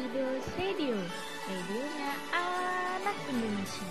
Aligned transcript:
Kidus 0.00 0.48
Radio, 0.56 0.96
radionya 1.44 2.12
anak 2.32 3.16
Indonesia. 3.28 3.88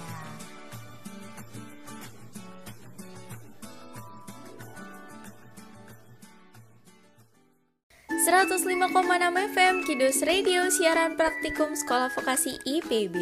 enam 8.89 9.35
FM 9.53 9.85
Kidus 9.85 10.25
Radio 10.25 10.65
siaran 10.73 11.13
praktikum 11.13 11.77
Sekolah 11.77 12.09
Vokasi 12.09 12.57
IPB. 12.65 13.13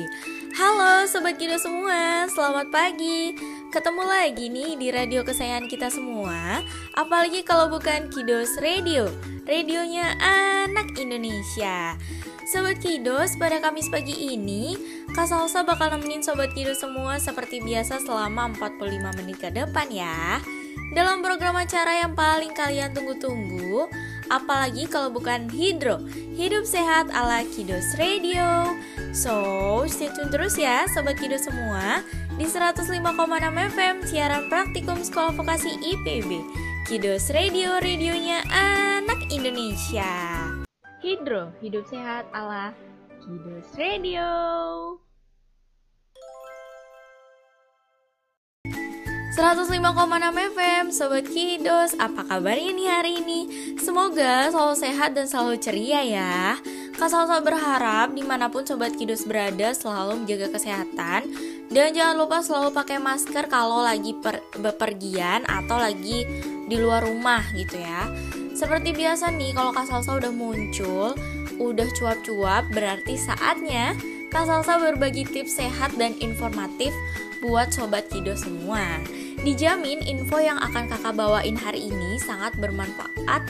Halo 0.55 1.03
sobat 1.11 1.35
Kidus 1.35 1.67
semua, 1.67 2.31
selamat 2.31 2.71
pagi. 2.71 3.35
Ketemu 3.67 4.03
lagi 4.07 4.47
nih 4.47 4.79
di 4.79 4.87
radio 4.95 5.27
kesayangan 5.27 5.67
kita 5.67 5.91
semua. 5.91 6.63
Apalagi 6.95 7.43
kalau 7.43 7.67
bukan 7.67 8.07
Kidus 8.07 8.55
Radio, 8.63 9.11
radionya 9.47 10.13
anak 10.19 10.99
Indonesia. 10.99 11.95
Sobat 12.47 12.79
Kidos, 12.83 13.35
pada 13.39 13.59
Kamis 13.63 13.87
pagi 13.87 14.35
ini, 14.35 14.75
Kak 15.11 15.27
Salsa 15.27 15.63
bakal 15.63 15.95
nemenin 15.95 16.23
Sobat 16.23 16.51
Kidos 16.51 16.83
semua 16.83 17.19
seperti 17.19 17.63
biasa 17.63 18.03
selama 18.03 18.51
45 18.55 19.17
menit 19.19 19.37
ke 19.39 19.49
depan 19.51 19.87
ya. 19.87 20.43
Dalam 20.95 21.19
program 21.19 21.59
acara 21.59 21.99
yang 21.99 22.15
paling 22.15 22.55
kalian 22.55 22.95
tunggu-tunggu, 22.95 23.91
apalagi 24.31 24.87
kalau 24.87 25.11
bukan 25.11 25.51
Hidro, 25.51 25.99
hidup 26.39 26.63
sehat 26.63 27.11
ala 27.11 27.43
Kidos 27.51 27.95
Radio. 27.99 28.71
So, 29.11 29.83
stay 29.87 30.11
tune 30.11 30.31
terus 30.31 30.55
ya 30.55 30.87
Sobat 30.91 31.19
Kidos 31.19 31.47
semua 31.47 32.03
di 32.39 32.47
105,6 32.47 32.87
FM 33.75 33.95
siaran 34.07 34.47
praktikum 34.47 35.03
Sekolah 35.03 35.35
Vokasi 35.35 35.75
IPB. 35.83 36.43
Kidos 36.87 37.27
Radio, 37.35 37.75
radionya 37.83 38.47
anak 38.47 39.27
Indonesia. 39.27 40.07
Hidro, 41.03 41.51
hidup 41.59 41.83
sehat 41.91 42.31
ala 42.31 42.71
Kidos 43.19 43.67
Radio. 43.75 44.23
Enam 49.37 50.33
FM, 50.33 50.89
Sobat 50.89 51.29
Kidos, 51.29 51.93
apa 52.01 52.25
kabarnya 52.25 52.73
nih 52.73 52.89
hari 52.89 53.11
ini? 53.21 53.39
Semoga 53.77 54.49
selalu 54.49 54.73
sehat 54.73 55.13
dan 55.13 55.29
selalu 55.29 55.61
ceria 55.61 56.01
ya. 56.01 56.57
Kak 56.97 57.05
Salsa 57.05 57.37
berharap 57.45 58.17
di 58.17 58.25
mana 58.25 58.49
pun 58.49 58.65
Sobat 58.65 58.97
Kidos 58.97 59.29
berada 59.29 59.77
selalu 59.77 60.25
menjaga 60.25 60.57
kesehatan. 60.57 61.29
Dan 61.69 61.93
jangan 61.93 62.17
lupa 62.17 62.41
selalu 62.41 62.73
pakai 62.73 62.97
masker 62.97 63.45
kalau 63.45 63.85
lagi 63.85 64.17
per 64.17 64.41
bepergian 64.57 65.45
atau 65.45 65.77
lagi 65.77 66.25
di 66.65 66.75
luar 66.81 67.05
rumah 67.05 67.45
gitu 67.53 67.77
ya. 67.77 68.09
Seperti 68.57 68.89
biasa 68.97 69.29
nih, 69.37 69.53
kalau 69.53 69.69
Kak 69.69 69.85
Salsa 69.85 70.17
udah 70.17 70.33
muncul, 70.33 71.13
udah 71.61 71.87
cuap-cuap, 71.93 72.73
berarti 72.73 73.13
saatnya 73.13 73.93
Kak 74.27 74.43
Salsa 74.43 74.75
berbagi 74.75 75.23
tips 75.23 75.55
sehat 75.55 75.95
dan 75.95 76.11
informatif 76.19 76.91
buat 77.39 77.71
Sobat 77.71 78.11
Kido 78.11 78.35
semua. 78.35 78.99
Dijamin 79.39 80.03
info 80.03 80.43
yang 80.43 80.59
akan 80.59 80.91
kakak 80.91 81.15
bawain 81.15 81.55
hari 81.55 81.87
ini 81.87 82.19
sangat 82.19 82.51
bermanfaat 82.59 83.47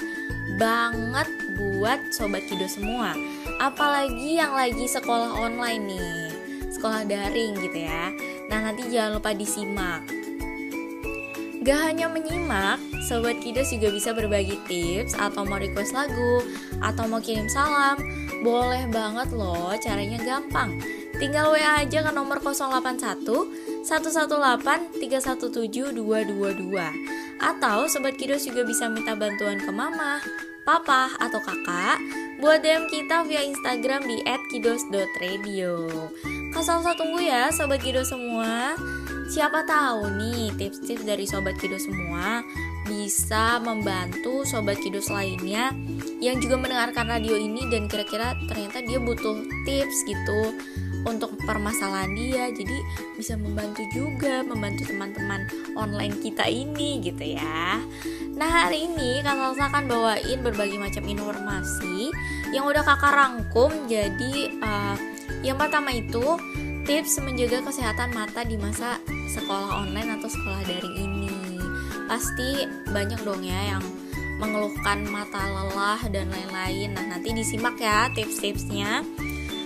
banget 0.62 1.30
buat 1.58 1.98
Sobat 2.14 2.46
Kido 2.46 2.70
semua. 2.70 3.18
Apalagi 3.58 4.38
yang 4.38 4.54
lagi 4.54 4.86
sekolah 4.86 5.34
online 5.34 5.98
nih, 5.98 6.22
sekolah 6.70 7.10
daring 7.10 7.58
gitu 7.58 7.90
ya. 7.90 8.14
Nah 8.46 8.70
nanti 8.70 8.86
jangan 8.94 9.18
lupa 9.18 9.34
disimak 9.34 10.17
Gak 11.68 11.84
hanya 11.84 12.08
menyimak, 12.08 12.80
Sobat 13.04 13.44
Kidos 13.44 13.76
juga 13.76 13.92
bisa 13.92 14.16
berbagi 14.16 14.56
tips 14.72 15.20
atau 15.20 15.44
mau 15.44 15.60
request 15.60 15.92
lagu 15.92 16.40
atau 16.80 17.12
mau 17.12 17.20
kirim 17.20 17.52
salam. 17.52 18.00
Boleh 18.40 18.88
banget 18.88 19.36
loh, 19.36 19.76
caranya 19.76 20.16
gampang. 20.24 20.80
Tinggal 21.20 21.52
WA 21.52 21.84
aja 21.84 22.08
ke 22.08 22.12
nomor 22.16 22.40
081 22.40 23.20
118 23.84 23.84
317 23.84 25.92
222. 25.92 27.36
Atau 27.44 27.92
Sobat 27.92 28.16
Kidos 28.16 28.48
juga 28.48 28.64
bisa 28.64 28.88
minta 28.88 29.20
bantuan 29.20 29.60
ke 29.60 29.68
mama, 29.68 30.24
papa, 30.64 31.12
atau 31.20 31.44
kakak 31.44 32.00
buat 32.40 32.64
DM 32.64 32.88
kita 32.88 33.28
via 33.28 33.44
Instagram 33.44 34.08
di 34.08 34.24
@kidos.radio. 34.56 35.92
Kasal 36.56 36.80
tunggu 36.96 37.28
ya 37.28 37.52
Sobat 37.52 37.84
Kidos 37.84 38.08
semua. 38.08 38.80
Siapa 39.28 39.68
tahu 39.68 40.08
nih 40.16 40.56
tips-tips 40.56 41.04
dari 41.04 41.28
Sobat 41.28 41.60
Kidus 41.60 41.84
semua 41.84 42.40
bisa 42.88 43.60
membantu 43.60 44.48
Sobat 44.48 44.80
Kidus 44.80 45.12
lainnya 45.12 45.76
yang 46.24 46.40
juga 46.40 46.56
mendengarkan 46.56 47.12
radio 47.12 47.36
ini 47.36 47.68
dan 47.68 47.92
kira-kira 47.92 48.40
ternyata 48.48 48.80
dia 48.88 49.04
butuh 49.04 49.44
tips 49.68 50.08
gitu 50.08 50.56
untuk 51.04 51.36
permasalahan 51.44 52.16
dia. 52.16 52.48
Jadi 52.56 52.78
bisa 53.20 53.36
membantu 53.36 53.84
juga 53.92 54.48
membantu 54.48 54.88
teman-teman 54.88 55.44
online 55.76 56.16
kita 56.24 56.48
ini 56.48 57.04
gitu 57.04 57.36
ya. 57.36 57.84
Nah 58.32 58.50
hari 58.64 58.88
ini 58.88 59.20
Kak 59.28 59.36
Salsa 59.36 59.68
akan 59.68 59.92
bawain 59.92 60.40
berbagai 60.40 60.80
macam 60.80 61.04
informasi 61.04 62.16
yang 62.56 62.64
udah 62.64 62.80
kakak 62.80 63.12
rangkum. 63.12 63.92
Jadi 63.92 64.56
uh, 64.64 64.96
yang 65.44 65.60
pertama 65.60 65.92
itu 65.92 66.40
tips 66.88 67.20
menjaga 67.20 67.68
kesehatan 67.68 68.16
mata 68.16 68.48
di 68.48 68.56
masa 68.56 68.96
sekolah 69.36 69.84
online 69.84 70.16
atau 70.16 70.32
sekolah 70.32 70.64
daring 70.64 70.96
ini. 70.96 71.60
Pasti 72.08 72.64
banyak 72.88 73.28
dong 73.28 73.44
ya 73.44 73.76
yang 73.76 73.84
mengeluhkan 74.40 75.04
mata 75.12 75.44
lelah 75.52 76.00
dan 76.08 76.32
lain-lain. 76.32 76.96
Nah 76.96 77.12
nanti 77.12 77.36
disimak 77.36 77.76
ya 77.76 78.08
tips-tipsnya. 78.16 79.04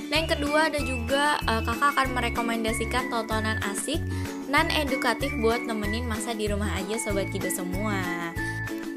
Nah 0.09 0.15
yang 0.17 0.33
kedua 0.33 0.73
ada 0.73 0.81
juga 0.81 1.37
uh, 1.45 1.61
kakak 1.61 1.93
akan 1.93 2.07
merekomendasikan 2.17 3.13
tontonan 3.13 3.61
asik 3.69 4.01
non 4.49 4.67
edukatif 4.73 5.29
buat 5.45 5.61
nemenin 5.61 6.09
masa 6.09 6.33
di 6.33 6.49
rumah 6.49 6.73
aja 6.73 6.97
sobat 6.97 7.29
kita 7.29 7.53
semua. 7.53 8.01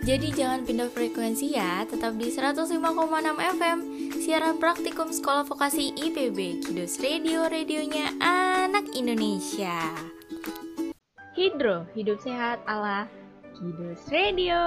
Jadi 0.04 0.36
jangan 0.36 0.64
pindah 0.68 0.92
frekuensi 0.92 1.56
ya, 1.56 1.84
tetap 1.88 2.12
di 2.20 2.28
105,6 2.28 2.76
FM, 3.56 3.78
siaran 4.24 4.56
praktikum 4.56 5.12
Sekolah 5.12 5.44
Vokasi 5.44 5.92
IPB, 6.00 6.64
Kidos 6.64 6.96
Radio, 7.04 7.44
radionya 7.44 8.08
anak 8.24 8.88
Indonesia. 8.96 9.76
Hidro, 11.36 11.84
hidup 11.92 12.16
sehat 12.24 12.64
ala 12.64 13.04
Kidos 13.52 14.00
Radio. 14.08 14.64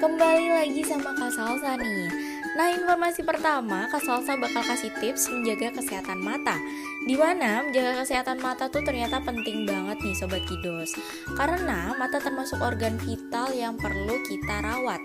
Kembali 0.00 0.48
lagi 0.48 0.80
sama 0.80 1.12
Kak 1.12 1.36
Salsa 1.36 1.76
nih. 1.76 2.19
Nah, 2.60 2.76
informasi 2.76 3.24
pertama, 3.24 3.88
Kak 3.88 4.04
Salsa 4.04 4.36
bakal 4.36 4.60
kasih 4.60 4.92
tips 5.00 5.32
menjaga 5.32 5.80
kesehatan 5.80 6.20
mata. 6.20 6.60
Di 7.08 7.16
mana 7.16 7.64
menjaga 7.64 8.04
kesehatan 8.04 8.36
mata 8.36 8.68
tuh 8.68 8.84
ternyata 8.84 9.16
penting 9.24 9.64
banget 9.64 9.96
nih 10.04 10.12
sobat 10.12 10.44
kidos. 10.44 10.92
Karena 11.40 11.96
mata 11.96 12.20
termasuk 12.20 12.60
organ 12.60 13.00
vital 13.00 13.48
yang 13.56 13.80
perlu 13.80 14.12
kita 14.28 14.60
rawat. 14.60 15.00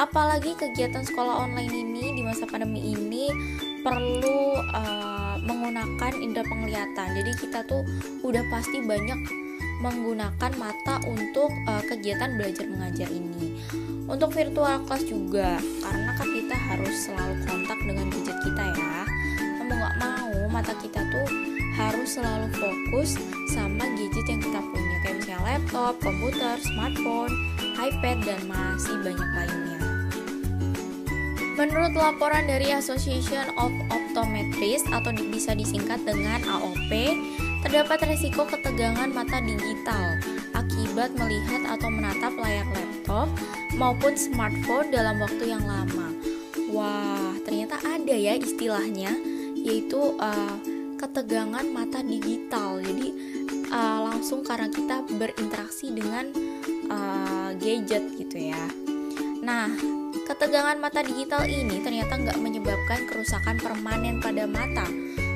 Apalagi 0.00 0.56
kegiatan 0.56 1.04
sekolah 1.04 1.44
online 1.44 1.76
ini 1.76 2.16
di 2.16 2.24
masa 2.24 2.48
pandemi 2.48 2.96
ini 2.96 3.28
perlu 3.84 4.64
uh, 4.72 5.36
menggunakan 5.44 6.12
indera 6.24 6.48
penglihatan. 6.48 7.20
Jadi 7.20 7.32
kita 7.36 7.68
tuh 7.68 7.84
udah 8.24 8.48
pasti 8.48 8.80
banyak 8.80 9.20
menggunakan 9.84 10.52
mata 10.56 11.04
untuk 11.04 11.52
uh, 11.68 11.84
kegiatan 11.84 12.32
belajar 12.40 12.64
mengajar 12.64 13.12
ini 13.12 13.60
untuk 14.04 14.30
virtual 14.36 14.80
class 14.84 15.04
juga 15.08 15.56
karena 15.80 16.10
kan 16.16 16.28
kita 16.28 16.56
harus 16.56 16.94
selalu 17.08 17.34
kontak 17.48 17.78
dengan 17.84 18.06
gadget 18.12 18.38
kita 18.44 18.64
ya 18.76 18.94
mau 19.64 19.76
nggak 19.80 19.94
mau 19.96 20.32
mata 20.52 20.74
kita 20.76 21.00
tuh 21.08 21.28
harus 21.74 22.14
selalu 22.14 22.46
fokus 22.54 23.16
sama 23.50 23.82
gadget 23.96 24.26
yang 24.30 24.40
kita 24.44 24.60
punya 24.62 24.96
kayak 25.02 25.16
misalnya 25.18 25.40
laptop, 25.42 25.92
komputer, 25.98 26.54
smartphone, 26.62 27.32
iPad 27.74 28.22
dan 28.22 28.40
masih 28.46 28.94
banyak 29.02 29.30
lainnya. 29.34 29.80
Menurut 31.54 31.94
laporan 31.94 32.46
dari 32.46 32.70
Association 32.74 33.46
of 33.58 33.70
Optometrists 33.90 34.86
atau 34.90 35.10
bisa 35.30 35.54
disingkat 35.54 36.02
dengan 36.02 36.42
AOP, 36.46 36.90
terdapat 37.66 38.06
resiko 38.06 38.46
ketegangan 38.46 39.10
mata 39.10 39.38
digital 39.42 40.18
akibat 40.54 41.10
melihat 41.14 41.62
atau 41.66 41.88
menatap 41.90 42.34
layar 42.38 42.66
laptop 42.74 43.26
maupun 43.74 44.14
smartphone 44.14 44.94
dalam 44.94 45.18
waktu 45.18 45.50
yang 45.50 45.62
lama. 45.66 46.14
Wah, 46.70 47.34
ternyata 47.42 47.78
ada 47.82 48.14
ya 48.14 48.34
istilahnya, 48.38 49.14
yaitu 49.54 49.98
uh, 50.18 50.56
ketegangan 50.98 51.66
mata 51.70 52.02
digital. 52.02 52.78
Jadi 52.82 53.08
uh, 53.70 54.10
langsung 54.10 54.42
karena 54.46 54.70
kita 54.70 55.06
berinteraksi 55.06 55.90
dengan 55.90 56.30
uh, 56.90 57.50
gadget 57.58 58.14
gitu 58.18 58.50
ya. 58.50 58.64
Nah, 59.44 59.70
ketegangan 60.24 60.78
mata 60.80 61.04
digital 61.04 61.44
ini 61.44 61.82
ternyata 61.84 62.16
nggak 62.16 62.38
menyebabkan 62.40 63.06
kerusakan 63.10 63.60
permanen 63.60 64.22
pada 64.22 64.48
mata, 64.48 64.88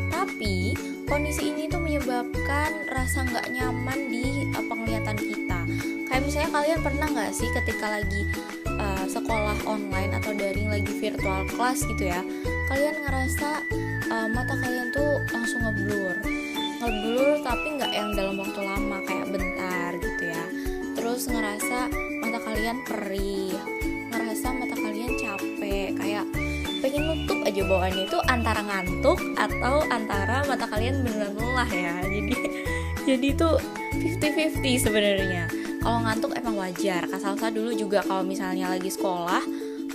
tapi 0.08 0.73
kondisi 1.05 1.52
ini 1.52 1.69
tuh 1.69 1.82
menyebabkan 1.82 2.88
rasa 2.88 3.26
nggak 3.29 3.52
nyaman 3.52 3.99
di 4.08 4.49
penglihatan 4.55 5.19
kita 5.20 5.61
kayak 6.08 6.22
misalnya 6.25 6.50
kalian 6.50 6.81
pernah 6.81 7.08
nggak 7.12 7.32
sih 7.37 7.49
ketika 7.52 8.00
lagi 8.00 8.25
uh, 8.66 9.05
sekolah 9.06 9.56
online 9.69 10.16
atau 10.16 10.32
daring 10.32 10.72
lagi 10.72 10.93
virtual 10.96 11.44
class 11.52 11.84
gitu 11.84 12.08
ya 12.08 12.20
kalian 12.69 12.96
ngerasa 13.05 13.64
uh, 14.12 14.28
mata 14.32 14.55
kalian 14.56 14.88
tuh 14.93 15.25
langsung 15.32 15.60
ngeblur. 15.64 16.16
Ngeblur 16.78 17.40
tapi 17.44 17.66
nggak 17.81 17.93
yang 17.93 18.10
dalam 18.16 18.37
waktu 18.40 18.60
lama 18.60 18.99
kayak 19.05 19.26
bentar 19.32 19.90
gitu 19.96 20.22
ya. 20.28 20.44
Terus 20.96 21.22
ngerasa 21.28 21.78
mata 22.20 22.38
kalian 22.44 22.78
perih 22.84 23.56
ngerasa 24.08 24.46
mata 24.56 24.76
kalian 24.76 25.12
capek 25.16 25.96
kayak 25.96 26.25
pengen 26.78 27.02
nutup 27.10 27.38
aja 27.43 27.62
bawaannya 27.66 28.05
itu 28.06 28.19
antara 28.31 28.60
ngantuk 28.62 29.19
atau 29.34 29.82
antara 29.90 30.46
mata 30.46 30.64
kalian 30.69 31.00
beneran 31.05 31.34
lelah 31.37 31.70
ya. 31.72 31.94
Jadi 32.14 32.34
jadi 33.08 33.28
tuh 33.40 33.56
50-50 33.96 34.84
sebenarnya 34.84 35.49
kalau 35.83 36.05
ngantuk 36.05 36.33
emang 36.35 36.57
wajar. 36.59 37.07
Kak 37.07 37.21
Salsa 37.21 37.49
dulu 37.49 37.73
juga 37.75 38.03
kalau 38.05 38.23
misalnya 38.27 38.71
lagi 38.73 38.91
sekolah 38.91 39.43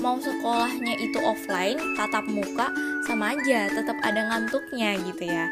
mau 0.02 0.18
sekolahnya 0.18 0.98
itu 0.98 1.22
offline 1.22 1.78
tatap 1.94 2.26
muka 2.26 2.74
sama 3.06 3.38
aja 3.38 3.70
tetap 3.70 3.98
ada 4.02 4.26
ngantuknya 4.32 4.98
gitu 5.06 5.30
ya. 5.30 5.46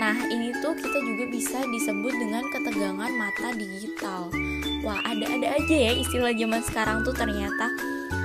Nah 0.00 0.16
ini 0.32 0.56
tuh 0.64 0.72
kita 0.72 0.98
juga 1.04 1.24
bisa 1.28 1.60
disebut 1.68 2.14
dengan 2.16 2.42
ketegangan 2.48 3.12
mata 3.12 3.52
digital. 3.52 4.32
Wah 4.82 4.98
ada-ada 5.04 5.54
aja 5.60 5.76
ya 5.76 5.92
istilah 5.92 6.32
zaman 6.32 6.62
sekarang 6.64 7.04
tuh 7.04 7.12
ternyata. 7.12 7.68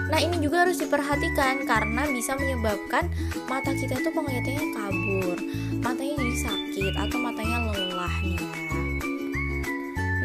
Nah 0.08 0.24
ini 0.24 0.40
juga 0.40 0.64
harus 0.64 0.80
diperhatikan 0.80 1.68
karena 1.68 2.08
bisa 2.08 2.40
menyebabkan 2.40 3.12
mata 3.52 3.76
kita 3.76 4.00
itu 4.00 4.08
penglihatannya 4.08 4.66
kabur, 4.72 5.38
matanya 5.84 6.16
jadi 6.24 6.36
sakit 6.48 6.94
atau 6.96 7.18
matanya 7.20 7.58
lelah 7.76 8.16
nih. 8.24 8.87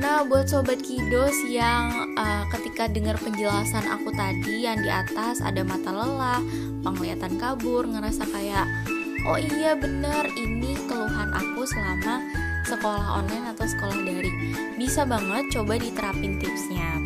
Nah, 0.02 0.26
buat 0.26 0.50
sobat 0.50 0.82
kidos 0.82 1.38
yang 1.46 2.10
uh, 2.19 2.43
ketika 2.50 2.90
dengar 2.90 3.14
penjelasan 3.22 3.87
aku 3.87 4.10
tadi 4.10 4.66
yang 4.66 4.82
di 4.82 4.90
atas 4.90 5.38
ada 5.38 5.62
mata 5.62 5.94
lelah, 5.94 6.43
penglihatan 6.82 7.38
kabur, 7.38 7.87
ngerasa 7.87 8.26
kayak 8.34 8.66
oh 9.31 9.38
iya 9.38 9.78
bener 9.78 10.26
ini 10.34 10.75
keluhan 10.90 11.31
aku 11.31 11.62
selama 11.62 12.19
sekolah 12.66 13.22
online 13.22 13.54
atau 13.54 13.62
sekolah 13.62 13.94
daring. 14.02 14.58
Bisa 14.75 15.06
banget 15.06 15.54
coba 15.54 15.78
diterapin 15.78 16.43
tipsnya. 16.43 16.98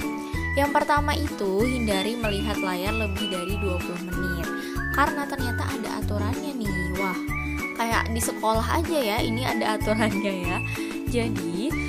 Yang 0.56 0.70
pertama 0.72 1.12
itu 1.12 1.69
hindari 1.69 2.16
melihat 2.16 2.56
layar 2.64 2.96
lebih 2.96 3.28
dari 3.28 3.60
20 3.60 4.08
menit 4.08 4.49
karena 4.96 5.28
ternyata 5.28 5.69
ada 5.69 6.00
aturannya 6.00 6.52
nih. 6.56 6.96
Wah, 6.96 7.19
kayak 7.76 8.08
di 8.08 8.25
sekolah 8.25 8.81
aja 8.81 8.99
ya, 9.04 9.20
ini 9.20 9.44
ada 9.44 9.76
aturannya 9.76 10.32
ya. 10.49 10.58
Jadi, 11.06 11.85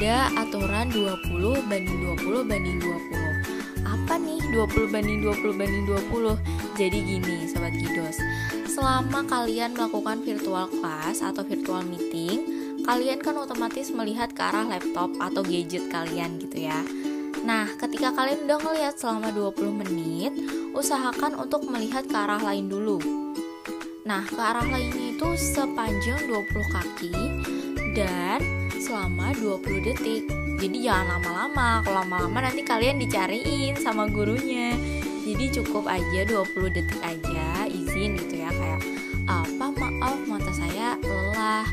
ada 0.00 0.32
aturan 0.32 0.88
20 0.88 1.68
banding 1.68 2.00
20 2.24 2.48
banding 2.48 2.80
20 2.80 3.84
apa 3.84 4.16
nih 4.16 4.40
20 4.48 4.88
banding 4.88 5.20
20 5.20 5.60
banding 5.60 5.84
20 5.84 6.40
jadi 6.80 6.98
gini 7.04 7.44
sobat 7.44 7.76
kidos 7.76 8.16
selama 8.64 9.28
kalian 9.28 9.76
melakukan 9.76 10.24
virtual 10.24 10.72
class 10.72 11.20
atau 11.20 11.44
virtual 11.44 11.84
meeting 11.84 12.48
kalian 12.80 13.20
kan 13.20 13.44
otomatis 13.44 13.92
melihat 13.92 14.32
ke 14.32 14.40
arah 14.40 14.64
laptop 14.64 15.12
atau 15.20 15.44
gadget 15.44 15.92
kalian 15.92 16.40
gitu 16.40 16.64
ya. 16.64 16.80
Nah, 17.44 17.68
ketika 17.76 18.16
kalian 18.16 18.48
udah 18.48 18.56
ngelihat 18.56 18.96
selama 18.96 19.28
20 19.36 19.84
menit, 19.84 20.32
usahakan 20.72 21.36
untuk 21.36 21.68
melihat 21.68 22.08
ke 22.08 22.16
arah 22.16 22.40
lain 22.40 22.72
dulu. 22.72 22.96
Nah, 24.08 24.24
ke 24.24 24.40
arah 24.40 24.64
lainnya 24.64 25.12
itu 25.12 25.28
sepanjang 25.36 26.24
20 26.24 26.72
kaki 26.72 27.12
dan 27.92 28.69
selama 28.80 29.36
20 29.36 29.84
detik. 29.84 30.24
Jadi 30.56 30.78
jangan 30.88 31.20
lama-lama. 31.20 31.84
Kalau 31.84 32.00
lama-lama 32.00 32.48
nanti 32.48 32.64
kalian 32.64 32.96
dicariin 32.96 33.76
sama 33.76 34.08
gurunya. 34.08 34.72
Jadi 35.20 35.60
cukup 35.60 35.84
aja 35.84 36.24
20 36.24 36.72
detik 36.72 37.00
aja 37.04 37.68
izin 37.68 38.16
gitu 38.16 38.40
ya. 38.40 38.50
Kayak 38.50 38.80
apa? 39.28 39.66
Maaf 39.68 40.18
mata 40.24 40.52
saya 40.56 40.96
lelah. 41.04 41.68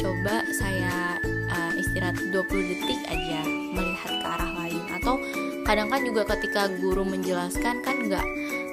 Coba 0.00 0.40
saya 0.56 1.20
uh, 1.52 1.72
istirahat 1.76 2.16
20 2.32 2.32
detik 2.72 3.00
aja 3.06 3.40
melihat 3.76 4.12
ke 4.16 4.26
arah 4.26 4.50
lain. 4.64 4.82
Atau 4.96 5.20
kadang 5.68 5.92
kan 5.92 6.00
juga 6.00 6.24
ketika 6.32 6.72
guru 6.80 7.04
menjelaskan 7.04 7.84
kan 7.84 7.96
nggak 8.08 8.24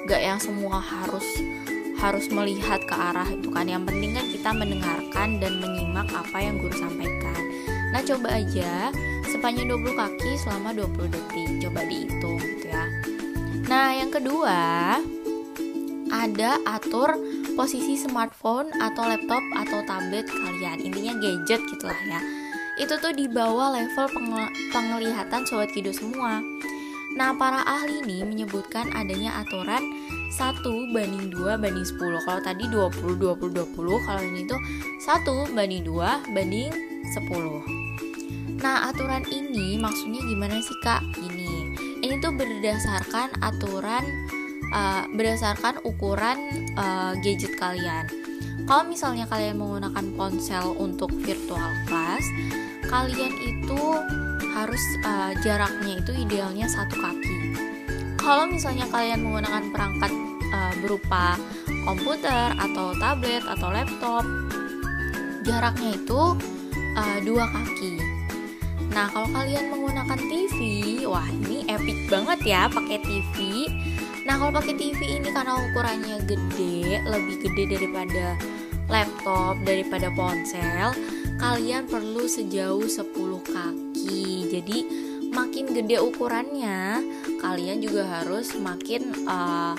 nggak 0.08 0.20
yang 0.24 0.40
semua 0.40 0.80
harus 0.80 1.44
harus 1.96 2.28
melihat 2.32 2.80
ke 2.88 2.94
arah 2.96 3.28
itu 3.28 3.52
kan. 3.52 3.68
Yang 3.68 3.92
penting 3.92 4.10
kan 4.16 4.26
kita 4.32 4.50
mendengarkan 4.56 5.28
dan 5.44 5.52
menyimak 5.60 6.08
apa 6.12 6.38
yang 6.40 6.56
guru 6.56 6.72
sampaikan 6.72 7.45
Nah 7.96 8.04
coba 8.04 8.28
aja 8.36 8.92
sepanjang 9.24 9.72
20 9.72 9.96
kaki 9.96 10.36
selama 10.36 10.76
20 10.76 11.16
detik. 11.16 11.48
Coba 11.64 11.80
dihitung 11.88 12.36
gitu 12.36 12.68
ya. 12.68 12.84
Nah 13.72 13.88
yang 13.96 14.12
kedua 14.12 14.60
Ada 16.12 16.60
atur 16.68 17.16
posisi 17.56 17.96
smartphone 17.96 18.68
atau 18.84 19.00
laptop 19.00 19.40
atau 19.56 19.80
tablet 19.88 20.28
kalian. 20.28 20.84
Intinya 20.84 21.16
gadget 21.24 21.64
gitulah 21.72 21.96
ya. 22.04 22.20
Itu 22.76 23.00
tuh 23.00 23.16
di 23.16 23.32
bawah 23.32 23.72
level 23.72 24.12
pengel 24.12 24.44
penglihatan 24.76 25.48
sobat 25.48 25.72
kido 25.72 25.88
semua. 25.88 26.44
Nah, 27.16 27.32
para 27.32 27.64
ahli 27.64 28.04
ini 28.04 28.28
menyebutkan 28.28 28.92
adanya 28.92 29.40
aturan 29.40 29.80
1 30.32 30.94
banding 30.94 31.30
2 31.30 31.60
banding 31.60 31.86
10. 31.86 32.26
Kalau 32.26 32.40
tadi 32.42 32.64
20 32.66 33.18
20 33.18 33.74
20, 33.76 34.06
kalau 34.06 34.22
ini 34.22 34.42
tuh 34.46 34.60
1 35.02 35.54
banding 35.54 35.82
2 35.86 36.34
banding 36.34 36.70
10 37.14 37.86
Nah 38.62 38.90
aturan 38.90 39.22
ini 39.30 39.78
maksudnya 39.78 40.20
gimana 40.24 40.58
sih 40.58 40.78
kak? 40.82 41.04
Gini, 41.14 41.76
ini 42.02 42.14
tuh 42.18 42.32
berdasarkan 42.34 43.38
aturan 43.44 44.04
uh, 44.74 45.04
Berdasarkan 45.12 45.84
ukuran 45.86 46.66
uh, 46.74 47.14
gadget 47.20 47.54
kalian. 47.60 48.08
Kalau 48.66 48.82
misalnya 48.82 49.28
kalian 49.30 49.62
menggunakan 49.62 50.04
ponsel 50.18 50.74
untuk 50.74 51.12
virtual 51.22 51.70
class 51.86 52.24
Kalian 52.90 53.34
itu 53.42 53.82
harus 54.56 54.82
uh, 55.04 55.30
jaraknya 55.44 56.00
itu 56.00 56.12
idealnya 56.16 56.66
satu 56.66 56.96
kaki 56.98 57.45
Kalau 58.26 58.42
misalnya 58.50 58.90
kalian 58.90 59.22
menggunakan 59.22 59.70
perangkat 59.70 60.10
uh, 60.50 60.74
berupa 60.82 61.38
komputer 61.86 62.58
atau 62.58 62.90
tablet 62.98 63.46
atau 63.46 63.70
laptop 63.70 64.26
jaraknya 65.46 65.94
itu 65.94 66.34
uh, 66.98 67.18
dua 67.22 67.46
kaki. 67.54 68.02
Nah, 68.90 69.06
kalau 69.14 69.30
kalian 69.30 69.70
menggunakan 69.70 70.18
TV, 70.18 70.58
wah 71.06 71.22
ini 71.22 71.70
epic 71.70 72.10
banget 72.10 72.42
ya 72.42 72.66
pakai 72.66 72.98
TV. 72.98 73.70
Nah, 74.26 74.42
kalau 74.42 74.58
pakai 74.58 74.74
TV 74.74 75.22
ini 75.22 75.30
karena 75.30 75.62
ukurannya 75.62 76.18
gede, 76.26 77.06
lebih 77.06 77.46
gede 77.46 77.78
daripada 77.78 78.34
laptop, 78.90 79.54
daripada 79.62 80.10
ponsel, 80.10 80.90
kalian 81.38 81.86
perlu 81.86 82.26
sejauh 82.26 82.90
10 82.90 83.06
kaki. 83.46 84.50
Jadi, 84.50 85.05
makin 85.36 85.68
gede 85.76 86.00
ukurannya, 86.00 87.04
kalian 87.44 87.84
juga 87.84 88.08
harus 88.08 88.56
makin 88.56 89.12
uh, 89.28 89.76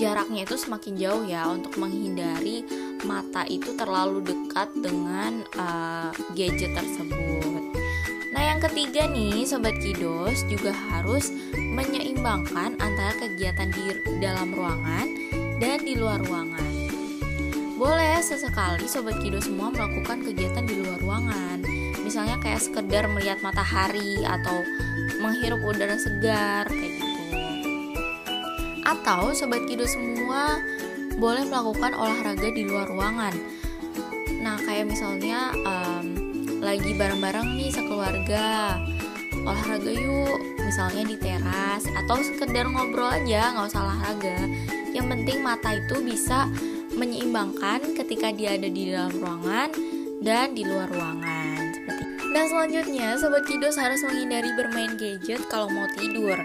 jaraknya 0.00 0.48
itu 0.48 0.56
semakin 0.56 0.96
jauh 0.96 1.24
ya 1.28 1.44
untuk 1.52 1.76
menghindari 1.76 2.64
mata 3.04 3.44
itu 3.44 3.76
terlalu 3.76 4.24
dekat 4.24 4.72
dengan 4.80 5.44
uh, 5.60 6.08
gadget 6.32 6.72
tersebut. 6.72 7.60
Nah, 8.32 8.42
yang 8.56 8.60
ketiga 8.64 9.04
nih, 9.04 9.44
sobat 9.44 9.76
kidos 9.84 10.48
juga 10.48 10.72
harus 10.72 11.28
menyeimbangkan 11.52 12.80
antara 12.80 13.12
kegiatan 13.20 13.68
di 13.68 13.84
dalam 14.24 14.56
ruangan 14.56 15.06
dan 15.60 15.84
di 15.84 15.92
luar 16.00 16.24
ruangan. 16.24 16.72
Boleh 17.76 18.20
sesekali 18.24 18.88
sobat 18.88 19.20
kidos 19.20 19.44
semua 19.44 19.68
melakukan 19.68 20.24
kegiatan 20.24 20.64
di 20.64 20.80
luar 20.80 21.00
ruangan. 21.04 21.69
Misalnya 22.10 22.42
kayak 22.42 22.58
sekedar 22.58 23.06
melihat 23.06 23.38
matahari 23.38 24.18
atau 24.26 24.66
menghirup 25.22 25.62
udara 25.62 25.94
segar 25.94 26.66
kayak 26.66 26.98
gitu. 26.98 27.38
Atau 28.82 29.30
sobat 29.30 29.62
kidos 29.70 29.94
semua 29.94 30.58
boleh 31.22 31.46
melakukan 31.46 31.94
olahraga 31.94 32.50
di 32.50 32.66
luar 32.66 32.90
ruangan. 32.90 33.30
Nah, 34.42 34.58
kayak 34.58 34.90
misalnya 34.90 35.54
um, 35.62 36.06
lagi 36.58 36.98
bareng-bareng 36.98 37.46
nih 37.54 37.70
sekeluarga, 37.70 38.74
olahraga 39.46 39.94
yuk, 39.94 40.42
misalnya 40.66 41.06
di 41.06 41.14
teras 41.14 41.86
atau 41.86 42.18
sekedar 42.26 42.66
ngobrol 42.66 43.06
aja, 43.06 43.54
nggak 43.54 43.70
usah 43.70 43.86
olahraga. 43.86 44.50
Yang 44.90 45.06
penting 45.14 45.38
mata 45.46 45.78
itu 45.78 46.02
bisa 46.02 46.50
menyeimbangkan 46.98 47.94
ketika 47.94 48.34
dia 48.34 48.58
ada 48.58 48.66
di 48.66 48.90
dalam 48.90 49.14
ruangan 49.14 49.70
dan 50.18 50.58
di 50.58 50.66
luar 50.66 50.90
ruangan. 50.90 51.39
Nah 52.30 52.46
selanjutnya, 52.46 53.18
Sobat 53.18 53.42
Kidos 53.42 53.74
harus 53.74 54.06
menghindari 54.06 54.54
bermain 54.54 54.94
gadget 54.94 55.42
kalau 55.50 55.66
mau 55.66 55.90
tidur. 55.98 56.38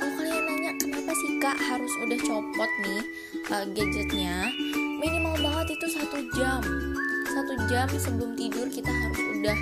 Kalau 0.00 0.12
kalian 0.16 0.48
nanya 0.48 0.72
kenapa 0.80 1.12
sih 1.12 1.36
kak 1.44 1.60
harus 1.60 1.92
udah 2.00 2.16
copot 2.24 2.70
nih 2.80 3.02
uh, 3.52 3.68
gadgetnya, 3.68 4.48
minimal 4.96 5.36
banget 5.36 5.76
itu 5.76 5.92
satu 5.92 6.24
jam. 6.40 6.64
Satu 7.36 7.52
jam 7.68 7.84
sebelum 8.00 8.32
tidur 8.32 8.64
kita 8.72 8.88
harus 8.88 9.20
udah 9.36 9.56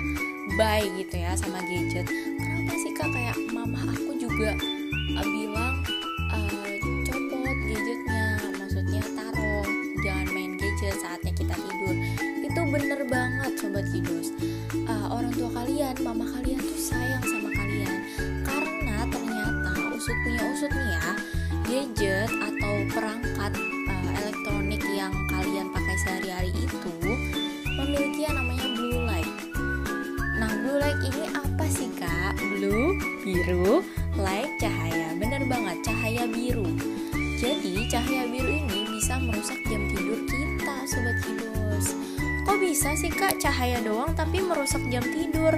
bye 0.55 0.87
gitu 0.95 1.15
ya 1.19 1.35
sama 1.35 1.59
gadget. 1.67 2.07
Kenapa 2.07 2.73
sih 2.79 2.91
kak 2.95 3.11
kayak 3.11 3.35
mama 3.51 3.83
aku 3.91 4.15
juga 4.15 4.55
uh, 5.19 5.27
bilang 5.27 5.83
eh, 6.31 6.79
copot 7.03 7.51
gadgetnya, 7.67 8.39
maksudnya 8.63 9.03
taruh, 9.11 9.67
jangan 10.07 10.27
main 10.31 10.55
gadget 10.55 10.95
saatnya 11.03 11.35
kita 11.35 11.51
tidur. 11.51 11.95
Itu 12.47 12.61
bener 12.63 13.03
banget 13.11 13.59
Sobat 13.59 13.91
Kidos 13.91 14.31
tua 15.45 15.61
kalian 15.61 15.93
mama 16.01 16.25
kalian 16.25 16.57
tuh 16.57 16.73
sayang 16.73 17.21
sama 17.21 17.53
kalian. 17.53 18.01
Karena 18.41 19.05
ternyata 19.05 19.77
usut 19.93 20.17
punya 20.25 20.41
usut 20.49 20.73
nih 20.73 20.89
ya 20.89 21.09
gadget 21.69 22.31
atau 22.33 22.73
perangkat 22.89 23.53
uh, 23.85 24.09
elektronik 24.25 24.81
yang 24.89 25.13
kalian 25.29 25.69
pakai 25.69 25.95
sehari-hari 26.01 26.49
itu 26.49 26.93
memiliki 27.77 28.25
yang 28.25 28.41
namanya 28.41 28.67
blue 28.73 29.05
light. 29.05 29.33
Nah 30.41 30.49
blue 30.65 30.81
light 30.81 30.97
ini 31.05 31.29
apa 31.29 31.65
sih 31.69 31.93
kak? 31.93 32.41
Blue 32.57 32.97
biru 33.21 33.85
light 34.17 34.49
cahaya. 34.57 35.13
Bener 35.13 35.45
banget 35.45 35.77
cahaya 35.85 36.25
biru. 36.25 36.73
Jadi 37.37 37.85
cahaya 37.85 38.25
biru 38.33 38.49
ini 38.49 38.97
bisa 38.97 39.21
merusak 39.21 39.61
jam 39.69 39.85
tidur 39.93 40.25
kita 40.25 40.73
sobat 40.89 41.21
kok 41.21 41.54
bisa 42.75 42.91
sih 42.91 43.07
kak 43.07 43.39
cahaya 43.39 43.79
doang 43.87 44.11
tapi 44.19 44.43
merusak 44.43 44.83
jam 44.91 44.99
tidur. 44.99 45.55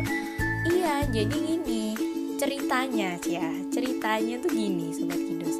Iya 0.69 1.01
jadi 1.09 1.33
gini 1.33 1.97
ceritanya 2.37 3.17
ya 3.25 3.49
ceritanya 3.73 4.37
tuh 4.37 4.53
gini 4.53 4.93
sobat 4.93 5.17
kidus. 5.17 5.57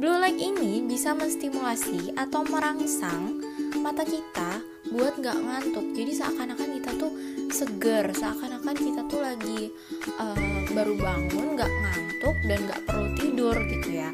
Blue 0.00 0.16
light 0.16 0.40
ini 0.40 0.80
bisa 0.88 1.12
menstimulasi 1.12 2.16
atau 2.16 2.48
merangsang 2.48 3.36
mata 3.84 4.00
kita 4.00 4.64
buat 4.88 5.20
nggak 5.20 5.44
ngantuk. 5.44 5.92
Jadi 5.92 6.12
seakan-akan 6.16 6.68
kita 6.80 6.90
tuh 6.96 7.12
seger 7.52 8.08
seakan-akan 8.16 8.72
kita 8.72 9.00
tuh 9.12 9.20
lagi 9.20 9.68
uh, 10.16 10.72
baru 10.72 10.96
bangun 10.96 11.52
nggak 11.52 11.68
ngantuk 11.68 12.36
dan 12.48 12.58
nggak 12.64 12.80
perlu 12.88 13.12
tidur 13.20 13.56
gitu 13.68 14.00
ya. 14.00 14.08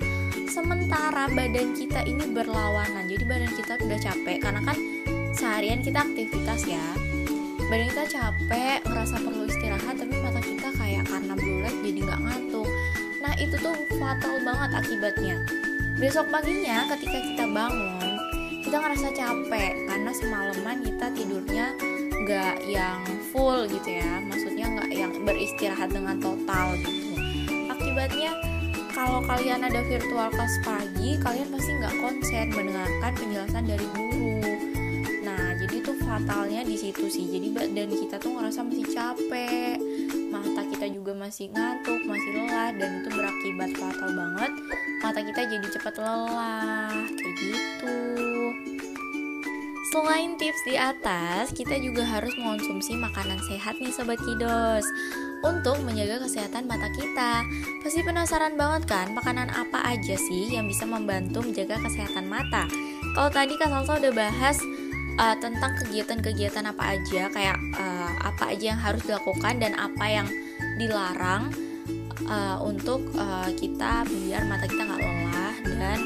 Sementara 0.51 1.31
badan 1.31 1.79
kita 1.79 2.03
ini 2.03 2.35
berlawanan 2.35 3.07
jadi 3.07 3.25
badan 3.31 3.53
kita 3.55 3.79
udah 3.79 3.99
capek 4.03 4.43
karena 4.43 4.63
kan 4.67 4.98
seharian 5.39 5.79
kita 5.87 6.03
aktivitas 6.03 6.67
ya. 6.67 6.83
Badan 7.71 7.87
kita 7.95 8.05
capek 8.11 8.83
ngerasa 8.83 9.17
perlu 9.23 9.47
istirahat 9.47 9.95
tapi 9.95 10.15
mata 10.19 10.43
kita 10.43 10.69
kayak 10.75 11.05
karena 11.07 11.33
blue 11.39 11.63
light 11.63 11.79
jadi 11.87 12.01
nggak 12.03 12.21
ngantuk. 12.27 12.69
Nah 13.23 13.33
itu 13.39 13.55
tuh 13.55 13.77
fatal 14.03 14.35
banget 14.43 14.71
akibatnya. 14.83 15.37
Besok 15.95 16.27
paginya 16.35 16.91
ketika 16.91 17.19
kita 17.23 17.45
bangun 17.47 18.15
kita 18.67 18.77
ngerasa 18.83 19.09
capek 19.15 19.73
karena 19.87 20.11
semalaman 20.13 20.77
kita 20.83 21.07
tidurnya 21.15 21.67
nggak 22.27 22.57
yang 22.67 22.99
full 23.31 23.63
gitu 23.71 23.95
ya. 23.95 24.19
Maksudnya 24.27 24.67
nggak 24.75 24.91
yang 24.91 25.13
beristirahat 25.23 25.95
dengan 25.95 26.19
total 26.19 26.75
gitu. 26.83 27.15
Akibatnya 27.71 28.35
kalau 28.91 29.23
kalian 29.23 29.63
ada 29.63 29.87
virtual 29.87 30.35
class 30.35 30.59
pagi 30.67 31.15
kalian 31.23 31.47
pasti 31.55 31.71
nggak 31.79 31.95
konsen 32.03 32.47
mendengarkan 32.51 33.13
penjelasan 33.15 33.65
dari 33.71 33.87
guru 33.95 34.68
jadi 35.69 35.85
tuh 35.85 36.01
fatalnya 36.01 36.65
di 36.65 36.81
situ 36.81 37.13
sih. 37.13 37.29
Jadi 37.29 37.53
badan 37.53 37.93
kita 37.93 38.17
tuh 38.17 38.33
ngerasa 38.41 38.65
masih 38.65 38.89
capek 38.89 39.77
mata 40.33 40.65
kita 40.65 40.89
juga 40.89 41.13
masih 41.13 41.53
ngantuk 41.53 42.01
masih 42.09 42.31
lelah 42.41 42.73
dan 42.73 43.05
itu 43.05 43.09
berakibat 43.13 43.71
fatal 43.77 44.11
banget. 44.17 44.53
Mata 45.05 45.21
kita 45.21 45.41
jadi 45.45 45.67
cepat 45.69 45.95
lelah 46.01 46.89
kayak 47.21 47.35
gitu. 47.37 47.97
Selain 49.93 50.37
tips 50.41 50.63
di 50.65 50.77
atas, 50.77 51.53
kita 51.53 51.77
juga 51.81 52.05
harus 52.05 52.33
mengonsumsi 52.41 52.97
makanan 52.97 53.41
sehat 53.49 53.81
nih 53.81 53.89
Sobat 53.89 54.21
Kidos 54.21 54.85
Untuk 55.41 55.81
menjaga 55.81 56.25
kesehatan 56.25 56.65
mata 56.65 56.89
kita. 56.93 57.45
Pasti 57.85 58.01
penasaran 58.05 58.57
banget 58.57 58.89
kan 58.89 59.13
makanan 59.13 59.53
apa 59.53 59.85
aja 59.85 60.17
sih 60.17 60.49
yang 60.49 60.65
bisa 60.65 60.89
membantu 60.89 61.45
menjaga 61.45 61.77
kesehatan 61.85 62.25
mata? 62.25 62.65
Kalau 63.17 63.31
tadi 63.33 63.57
Kak 63.57 63.69
Salsa 63.69 64.01
udah 64.01 64.13
bahas 64.17 64.57
uh, 65.19 65.37
tentang 65.43 65.75
kegiatan-kegiatan 65.83 66.65
apa 66.65 66.97
aja 66.97 67.29
Kayak 67.29 67.59
uh, 67.77 68.13
apa 68.25 68.55
aja 68.55 68.75
yang 68.75 68.81
harus 68.81 69.03
dilakukan 69.05 69.59
dan 69.61 69.75
apa 69.75 70.05
yang 70.07 70.27
dilarang 70.79 71.51
uh, 72.31 72.63
Untuk 72.63 73.03
uh, 73.19 73.51
kita 73.59 74.07
biar 74.07 74.47
mata 74.47 74.65
kita 74.65 74.87
nggak 74.87 75.03
lelah 75.03 75.55
dan 75.77 75.99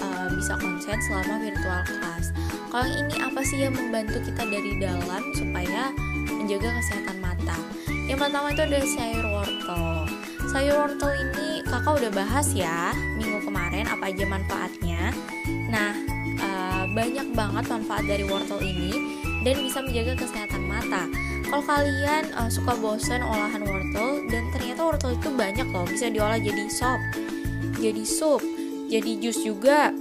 uh, 0.00 0.26
bisa 0.34 0.56
konsen 0.58 0.98
selama 1.04 1.38
virtual 1.38 1.82
class 1.84 2.34
kalau 2.76 2.92
ini 2.92 3.16
apa 3.24 3.40
sih 3.40 3.64
yang 3.64 3.72
membantu 3.72 4.20
kita 4.20 4.44
dari 4.44 4.76
dalam 4.76 5.22
supaya 5.32 5.96
menjaga 6.28 6.76
kesehatan 6.76 7.24
mata? 7.24 7.56
Yang 8.04 8.28
pertama 8.28 8.52
itu 8.52 8.62
ada 8.68 8.78
sayur 8.84 9.26
wortel. 9.32 9.86
Sayur 10.52 10.76
wortel 10.84 11.12
ini 11.24 11.64
kakak 11.64 12.04
udah 12.04 12.12
bahas 12.12 12.52
ya 12.52 12.92
minggu 13.16 13.48
kemarin 13.48 13.88
apa 13.88 14.12
aja 14.12 14.28
manfaatnya. 14.28 15.08
Nah 15.72 16.15
banyak 16.96 17.28
banget 17.36 17.64
manfaat 17.68 18.08
dari 18.08 18.24
wortel 18.24 18.56
ini 18.64 18.96
dan 19.44 19.60
bisa 19.60 19.84
menjaga 19.84 20.16
kesehatan 20.16 20.64
mata. 20.64 21.04
Kalau 21.44 21.62
kalian 21.62 22.32
uh, 22.34 22.48
suka 22.48 22.72
bosan 22.80 23.20
olahan 23.20 23.62
wortel 23.62 24.24
dan 24.32 24.48
ternyata 24.50 24.80
wortel 24.80 25.12
itu 25.12 25.28
banyak 25.28 25.68
loh 25.68 25.84
bisa 25.84 26.08
diolah 26.08 26.40
jadi 26.40 26.64
sop, 26.72 26.98
jadi 27.78 28.02
sup, 28.02 28.40
jadi 28.88 29.12
jus 29.20 29.44
juga 29.44 29.92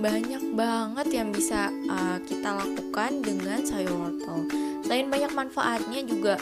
banyak 0.00 0.54
banget 0.54 1.08
yang 1.10 1.28
bisa 1.34 1.68
uh, 1.90 2.22
kita 2.22 2.54
lakukan 2.54 3.20
dengan 3.26 3.66
sayur 3.66 3.92
wortel. 3.92 4.46
Selain 4.86 5.10
banyak 5.10 5.32
manfaatnya 5.34 6.00
juga 6.06 6.38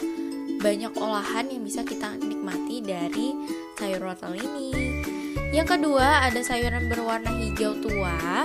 banyak 0.61 0.93
olahan 1.01 1.49
yang 1.49 1.65
bisa 1.65 1.81
kita 1.81 2.13
nikmati 2.21 2.79
dari 2.79 3.33
sayur 3.75 4.05
wortel 4.05 4.37
ini. 4.37 5.14
Yang 5.55 5.79
kedua 5.79 6.27
ada 6.27 6.43
sayuran 6.43 6.91
berwarna 6.91 7.31
hijau 7.31 7.79
tua 7.79 8.43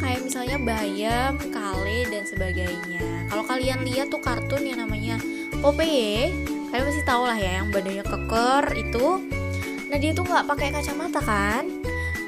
kayak 0.00 0.24
misalnya 0.24 0.56
bayam, 0.56 1.36
kale 1.52 2.08
dan 2.08 2.24
sebagainya. 2.24 3.28
Kalau 3.28 3.44
kalian 3.44 3.84
lihat 3.84 4.08
tuh 4.08 4.24
kartun 4.24 4.64
yang 4.64 4.80
namanya 4.80 5.20
Popeye, 5.60 6.32
kalian 6.72 6.84
pasti 6.88 7.02
tahu 7.04 7.28
lah 7.28 7.36
ya 7.36 7.60
yang 7.60 7.68
badannya 7.68 8.04
keker 8.08 8.64
itu. 8.72 9.20
Nah 9.92 9.96
dia 10.00 10.16
tuh 10.16 10.24
nggak 10.24 10.48
pakai 10.48 10.72
kacamata 10.72 11.20
kan? 11.20 11.68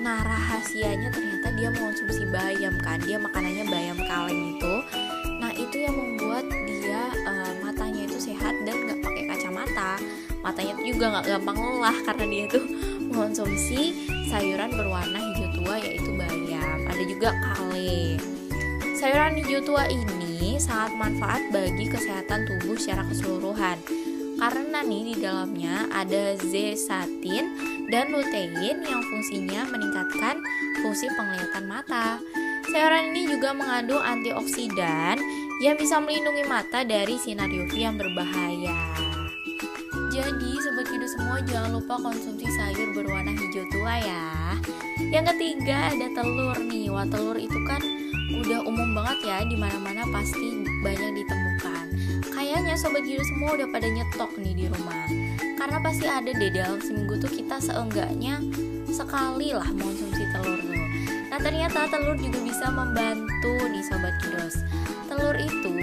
Nah 0.05 0.21
rahasianya 0.29 1.09
ternyata 1.09 1.57
dia 1.57 1.67
mengonsumsi 1.73 2.31
bayam 2.31 2.79
kan 2.79 3.03
Dia 3.03 3.19
makanannya 3.19 3.67
bayam 3.67 3.99
kaleng 4.07 4.55
itu 4.55 4.75
Nah 5.43 5.50
itu 5.50 5.83
yang 5.83 5.99
membuat 5.99 6.47
dia 6.47 7.11
uh, 7.26 7.53
matanya 7.59 8.07
itu 8.07 8.31
sehat 8.31 8.55
dan 8.62 8.87
gak 8.87 9.03
pakai 9.03 9.25
kacamata 9.26 9.99
Matanya 10.47 10.79
juga 10.87 11.11
gak 11.19 11.26
gampang 11.26 11.59
lelah 11.59 11.97
karena 12.07 12.25
dia 12.31 12.45
tuh 12.47 12.75
mengonsumsi 13.16 13.96
sayuran 14.28 14.76
berwarna 14.76 15.16
hijau 15.16 15.49
tua 15.56 15.80
yaitu 15.80 16.12
bayam 16.20 16.85
Ada 16.85 17.02
juga 17.08 17.32
kale 17.32 18.20
Sayuran 18.92 19.40
hijau 19.40 19.64
tua 19.64 19.88
ini 19.88 20.61
sangat 20.61 20.92
manfaat 20.92 21.49
bagi 21.49 21.88
kesehatan 21.88 22.44
tubuh 22.44 22.76
secara 22.76 23.08
keseluruhan 23.08 23.80
karena 24.37 24.85
nih 24.85 25.02
di 25.08 25.14
dalamnya 25.25 25.88
ada 25.96 26.37
zeaxanthin 26.37 27.56
dan 27.88 28.12
lutein 28.12 28.85
yang 28.85 29.00
fungsinya 29.00 29.64
meningkatkan 29.73 30.37
fungsi 30.85 31.08
penglihatan 31.16 31.64
mata. 31.64 32.20
Sayuran 32.68 33.16
ini 33.16 33.32
juga 33.32 33.56
mengandung 33.56 34.04
antioksidan 34.04 35.16
yang 35.64 35.80
bisa 35.80 35.96
melindungi 36.04 36.44
mata 36.44 36.85
dari 36.85 37.16
sinar 37.16 37.49
UV 37.49 37.73
yang 37.73 37.96
berbahaya. 37.96 38.96
Jadi 40.16 40.50
sobat 40.64 40.88
hidup 40.88 41.11
semua 41.12 41.37
jangan 41.44 41.76
lupa 41.76 42.00
konsumsi 42.00 42.49
sayur 42.49 42.96
berwarna 42.96 43.37
hijau 43.37 43.68
tua 43.68 44.00
ya. 44.00 44.56
Yang 45.12 45.37
ketiga 45.37 45.92
ada 45.92 46.08
telur 46.16 46.56
nih. 46.56 46.88
Wah 46.88 47.04
telur 47.04 47.37
itu 47.37 47.61
kan 47.68 47.85
udah 48.32 48.64
umum 48.64 48.96
banget 48.96 49.28
ya 49.28 49.44
di 49.44 49.61
mana-mana 49.61 50.08
pasti 50.08 50.64
banyak 50.80 51.20
ditemukan. 51.20 51.85
Kayaknya 52.32 52.75
sobat 52.80 53.04
hidup 53.04 53.28
semua 53.28 53.61
udah 53.61 53.68
pada 53.68 53.88
nyetok 53.92 54.32
nih 54.40 54.54
di 54.56 54.64
rumah 54.73 55.04
karena 55.66 55.82
pasti 55.82 56.06
ada 56.06 56.30
deh 56.30 56.52
dalam 56.54 56.78
seminggu 56.78 57.18
tuh 57.18 57.26
kita 57.26 57.58
seenggaknya 57.58 58.38
sekali 58.87 59.50
lah 59.50 59.66
mengonsumsi 59.75 60.23
telur 60.30 60.62
tuh 60.62 60.87
nah 61.26 61.42
ternyata 61.42 61.90
telur 61.90 62.14
juga 62.14 62.38
bisa 62.38 62.70
membantu 62.70 63.54
nih 63.66 63.82
sobat 63.82 64.14
kidos 64.23 64.62
telur 65.11 65.35
itu 65.35 65.75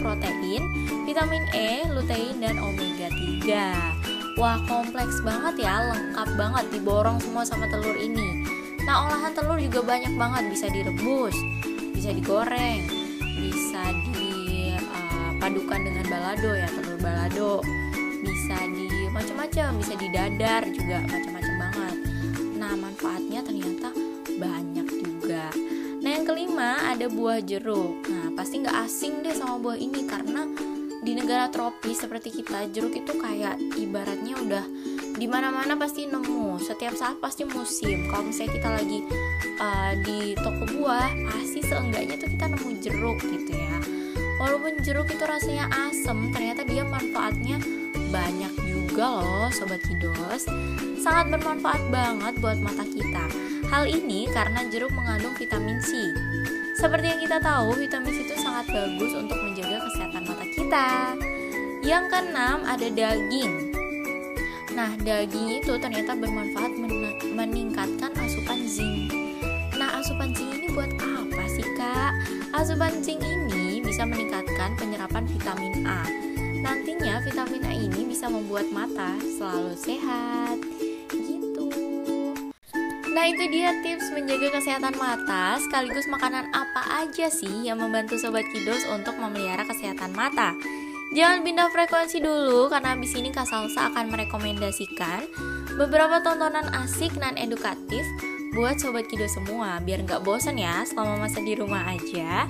protein 0.00 0.64
vitamin 1.04 1.44
E, 1.52 1.84
lutein 1.92 2.40
dan 2.40 2.56
omega 2.58 3.12
3 3.12 4.40
wah 4.40 4.56
kompleks 4.64 5.20
banget 5.20 5.68
ya 5.68 5.92
lengkap 5.92 6.28
banget 6.40 6.64
diborong 6.72 7.20
semua 7.20 7.44
sama 7.44 7.68
telur 7.68 7.92
ini. 7.92 8.40
Nah 8.88 9.04
olahan 9.04 9.36
telur 9.36 9.60
juga 9.60 9.84
banyak 9.84 10.16
banget 10.16 10.48
bisa 10.48 10.66
direbus 10.72 11.36
bisa 11.92 12.16
digoreng 12.16 12.88
bisa 13.36 13.84
dipadukan 14.08 15.80
uh, 15.80 15.84
dengan 15.84 16.04
balado 16.08 16.50
ya 16.56 16.68
telur 16.72 16.98
balado. 17.04 17.60
Bisa 18.20 18.56
di 18.72 18.88
macam-macam 19.12 19.68
bisa 19.80 19.92
di 20.00 20.08
dadar 20.08 20.64
juga 20.72 21.04
macam-macam 21.04 21.54
banget. 21.60 21.96
Nah 22.56 22.72
manfaatnya 22.80 23.40
ternyata 23.44 23.92
banyak 24.40 24.88
juga. 24.88 25.52
Nah 26.00 26.10
yang 26.16 26.24
kelima 26.24 26.88
ada 26.88 27.12
buah 27.12 27.44
jeruk. 27.44 28.08
Nah 28.08 28.19
pasti 28.40 28.64
nggak 28.64 28.88
asing 28.88 29.20
deh 29.20 29.36
sama 29.36 29.60
buah 29.60 29.76
ini 29.76 30.08
karena 30.08 30.48
di 31.04 31.12
negara 31.12 31.52
tropis 31.52 32.00
seperti 32.00 32.40
kita 32.40 32.72
jeruk 32.72 32.96
itu 32.96 33.12
kayak 33.20 33.60
ibaratnya 33.76 34.32
udah 34.32 34.64
di 35.20 35.28
mana 35.28 35.52
mana 35.52 35.76
pasti 35.76 36.08
nemu. 36.08 36.56
Setiap 36.56 36.96
saat 36.96 37.20
pasti 37.20 37.44
musim. 37.44 38.08
Kalau 38.08 38.32
misalnya 38.32 38.56
kita 38.56 38.68
lagi 38.72 39.04
uh, 39.60 39.92
di 40.00 40.32
toko 40.40 40.64
buah 40.72 41.12
pasti 41.28 41.60
seenggaknya 41.68 42.16
tuh 42.16 42.32
kita 42.32 42.48
nemu 42.48 42.68
jeruk 42.80 43.20
gitu 43.20 43.52
ya. 43.52 43.76
Walaupun 44.40 44.80
jeruk 44.88 45.12
itu 45.12 45.24
rasanya 45.28 45.68
asem 45.92 46.32
ternyata 46.32 46.64
dia 46.64 46.80
manfaatnya 46.88 47.60
banyak 48.08 48.56
juga 48.64 49.20
loh 49.20 49.52
sobat 49.52 49.84
kidos. 49.84 50.48
Sangat 50.96 51.28
bermanfaat 51.36 51.92
banget 51.92 52.40
buat 52.40 52.56
mata 52.56 52.88
kita. 52.88 53.28
Hal 53.68 53.84
ini 53.84 54.32
karena 54.32 54.64
jeruk 54.72 54.96
mengandung 54.96 55.36
vitamin 55.36 55.76
C 55.84 56.08
seperti 56.80 57.12
yang 57.12 57.20
kita 57.20 57.36
tahu 57.44 57.76
vitamin 57.76 58.08
C 58.08 58.24
itu 58.24 58.34
sangat 58.40 58.64
bagus 58.72 59.12
untuk 59.12 59.36
menjaga 59.36 59.84
kesehatan 59.84 60.22
mata 60.24 60.46
kita 60.48 60.88
yang 61.84 62.08
keenam 62.08 62.64
ada 62.64 62.88
daging 62.88 63.76
Nah, 64.70 64.94
daging 65.02 65.60
itu 65.60 65.74
ternyata 65.82 66.14
bermanfaat 66.14 66.72
men 66.78 67.18
meningkatkan 67.34 68.14
asupan 68.16 68.64
zinc. 68.70 69.10
Nah, 69.74 69.98
asupan 69.98 70.30
zinc 70.30 70.46
ini 70.56 70.70
buat 70.70 70.94
apa 70.94 71.42
sih, 71.50 71.66
Kak? 71.74 72.14
Asupan 72.54 73.02
zinc 73.02 73.18
ini 73.18 73.82
bisa 73.82 74.06
meningkatkan 74.06 74.78
penyerapan 74.78 75.26
vitamin 75.26 75.82
A. 75.82 76.06
Nantinya 76.62 77.18
vitamin 77.18 77.66
A 77.66 77.72
ini 77.74 78.14
bisa 78.14 78.30
membuat 78.30 78.70
mata 78.70 79.18
selalu 79.18 79.74
sehat. 79.74 80.79
Nah, 83.10 83.26
itu 83.26 83.50
dia 83.50 83.74
tips 83.82 84.14
menjaga 84.14 84.54
kesehatan 84.54 84.94
mata 84.94 85.58
sekaligus 85.58 86.06
makanan 86.06 86.46
apa 86.54 87.02
aja 87.02 87.26
sih 87.26 87.66
yang 87.66 87.82
membantu 87.82 88.14
sobat 88.14 88.46
kidos 88.54 88.86
untuk 88.86 89.18
memelihara 89.18 89.66
kesehatan 89.66 90.14
mata. 90.14 90.54
Jangan 91.10 91.42
pindah 91.42 91.74
frekuensi 91.74 92.22
dulu 92.22 92.70
karena 92.70 92.94
abis 92.94 93.18
ini 93.18 93.34
Kak 93.34 93.50
Salsa 93.50 93.90
akan 93.90 94.14
merekomendasikan 94.14 95.26
beberapa 95.74 96.22
tontonan 96.22 96.70
asik 96.70 97.10
dan 97.18 97.34
edukatif 97.34 98.06
buat 98.54 98.78
Sobat 98.78 99.06
Kido 99.10 99.26
semua 99.30 99.78
biar 99.82 100.06
nggak 100.06 100.22
bosan 100.26 100.58
ya 100.58 100.86
selama 100.86 101.26
masa 101.26 101.42
di 101.42 101.58
rumah 101.58 101.82
aja. 101.86 102.46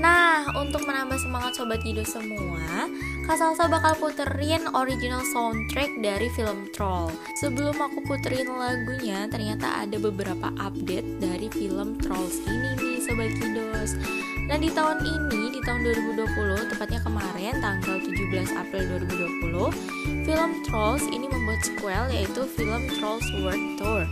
Nah, 0.00 0.48
untuk 0.56 0.88
menambah 0.88 1.20
semangat 1.20 1.60
Sobat 1.60 1.84
Kido 1.84 2.00
semua, 2.08 2.88
Kak 3.28 3.36
Salsa 3.36 3.68
bakal 3.68 3.92
puterin 4.00 4.64
original 4.72 5.20
soundtrack 5.28 5.92
dari 6.00 6.32
film 6.32 6.72
Troll. 6.72 7.12
Sebelum 7.36 7.76
aku 7.76 8.00
puterin 8.08 8.48
lagunya, 8.48 9.28
ternyata 9.28 9.84
ada 9.84 10.00
beberapa 10.00 10.48
update 10.56 11.20
dari 11.20 11.52
film 11.52 12.00
Trolls 12.00 12.40
ini 12.48 12.80
nih 12.80 12.96
Sobat 13.04 13.28
Kidos. 13.36 14.00
Nah 14.48 14.56
di 14.56 14.72
tahun 14.72 15.04
ini, 15.04 15.52
di 15.52 15.60
tahun 15.68 15.84
2020, 15.84 16.72
tepatnya 16.72 17.04
kemarin 17.04 17.60
tanggal 17.60 18.00
17 18.00 18.56
April 18.56 19.04
2020, 19.04 20.24
film 20.24 20.50
Trolls 20.64 21.04
ini 21.12 21.28
membuat 21.28 21.60
sequel 21.60 22.08
yaitu 22.08 22.48
film 22.56 22.88
Trolls 22.96 23.28
World 23.44 23.76
Tour. 23.76 24.08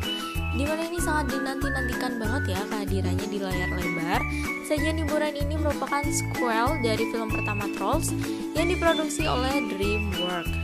Di 0.56 0.64
mana 0.64 0.82
ini 0.88 0.98
sangat 1.02 1.36
dinanti-nantikan 1.36 2.16
banget 2.16 2.56
ya 2.56 2.60
kehadirannya 2.72 3.26
di 3.28 3.38
layar 3.42 3.70
lebar. 3.72 4.20
Sajian 4.64 5.00
hiburan 5.00 5.34
ini 5.36 5.56
merupakan 5.60 6.04
sequel 6.08 6.80
dari 6.84 7.04
film 7.12 7.28
pertama 7.28 7.68
Trolls 7.76 8.12
yang 8.56 8.68
diproduksi 8.68 9.24
oleh 9.28 9.64
DreamWorks. 9.72 10.56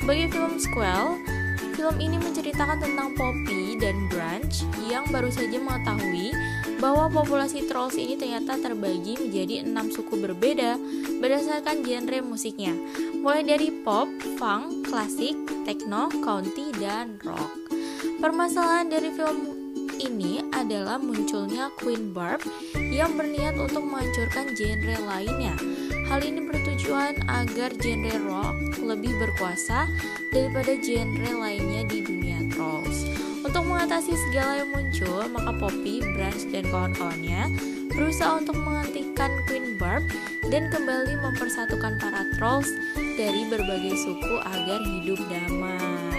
Sebagai 0.00 0.32
film 0.32 0.56
sequel, 0.56 1.20
film 1.76 1.96
ini 2.00 2.16
menceritakan 2.16 2.80
tentang 2.80 3.12
Poppy 3.16 3.76
dan 3.76 4.08
Branch 4.08 4.54
yang 4.88 5.04
baru 5.08 5.28
saja 5.28 5.56
mengetahui 5.60 6.32
bahwa 6.80 7.12
populasi 7.12 7.68
trolls 7.68 8.00
ini 8.00 8.16
ternyata 8.16 8.56
terbagi 8.56 9.20
menjadi 9.20 9.68
enam 9.68 9.92
suku 9.92 10.16
berbeda 10.16 10.80
berdasarkan 11.20 11.84
genre 11.84 12.24
musiknya, 12.24 12.72
mulai 13.20 13.44
dari 13.44 13.68
pop, 13.84 14.08
funk, 14.40 14.88
klasik, 14.88 15.36
techno, 15.68 16.08
country, 16.24 16.72
dan 16.80 17.20
rock. 17.20 17.79
Permasalahan 18.00 18.88
dari 18.88 19.12
film 19.12 19.60
ini 20.00 20.40
adalah 20.56 20.96
munculnya 20.96 21.68
Queen 21.76 22.16
Barb 22.16 22.40
yang 22.72 23.12
berniat 23.20 23.60
untuk 23.60 23.84
menghancurkan 23.84 24.56
genre 24.56 24.96
lainnya. 25.04 25.52
Hal 26.08 26.24
ini 26.24 26.48
bertujuan 26.48 27.20
agar 27.28 27.70
genre 27.76 28.16
rock 28.24 28.56
lebih 28.80 29.12
berkuasa 29.20 29.84
daripada 30.32 30.72
genre 30.80 31.30
lainnya 31.44 31.84
di 31.86 32.00
dunia 32.00 32.40
trolls. 32.50 33.04
Untuk 33.44 33.68
mengatasi 33.68 34.16
segala 34.28 34.64
yang 34.64 34.70
muncul, 34.72 35.20
maka 35.28 35.52
Poppy, 35.60 36.00
Branch, 36.16 36.42
dan 36.50 36.64
kawan-kawannya 36.72 37.42
berusaha 37.92 38.40
untuk 38.40 38.56
menghentikan 38.56 39.32
Queen 39.44 39.76
Barb 39.76 40.06
dan 40.48 40.72
kembali 40.72 41.20
mempersatukan 41.20 42.00
para 42.00 42.24
trolls 42.38 42.70
dari 43.20 43.44
berbagai 43.48 43.94
suku 44.00 44.34
agar 44.40 44.80
hidup 44.82 45.20
damai. 45.28 46.09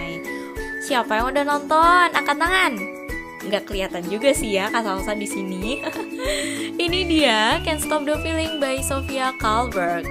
Siapa 0.82 1.14
yang 1.14 1.30
udah 1.30 1.44
nonton? 1.46 2.08
Angkat 2.10 2.36
tangan. 2.42 2.72
Nggak 3.46 3.70
kelihatan 3.70 4.02
juga 4.10 4.34
sih 4.34 4.58
ya 4.58 4.66
kata 4.66 5.14
di 5.14 5.26
sini. 5.30 5.78
Ini 6.84 7.00
dia 7.06 7.62
Can't 7.62 7.78
Stop 7.78 8.02
the 8.02 8.18
Feeling 8.18 8.58
by 8.58 8.82
Sofia 8.82 9.30
Kalberg. 9.38 10.02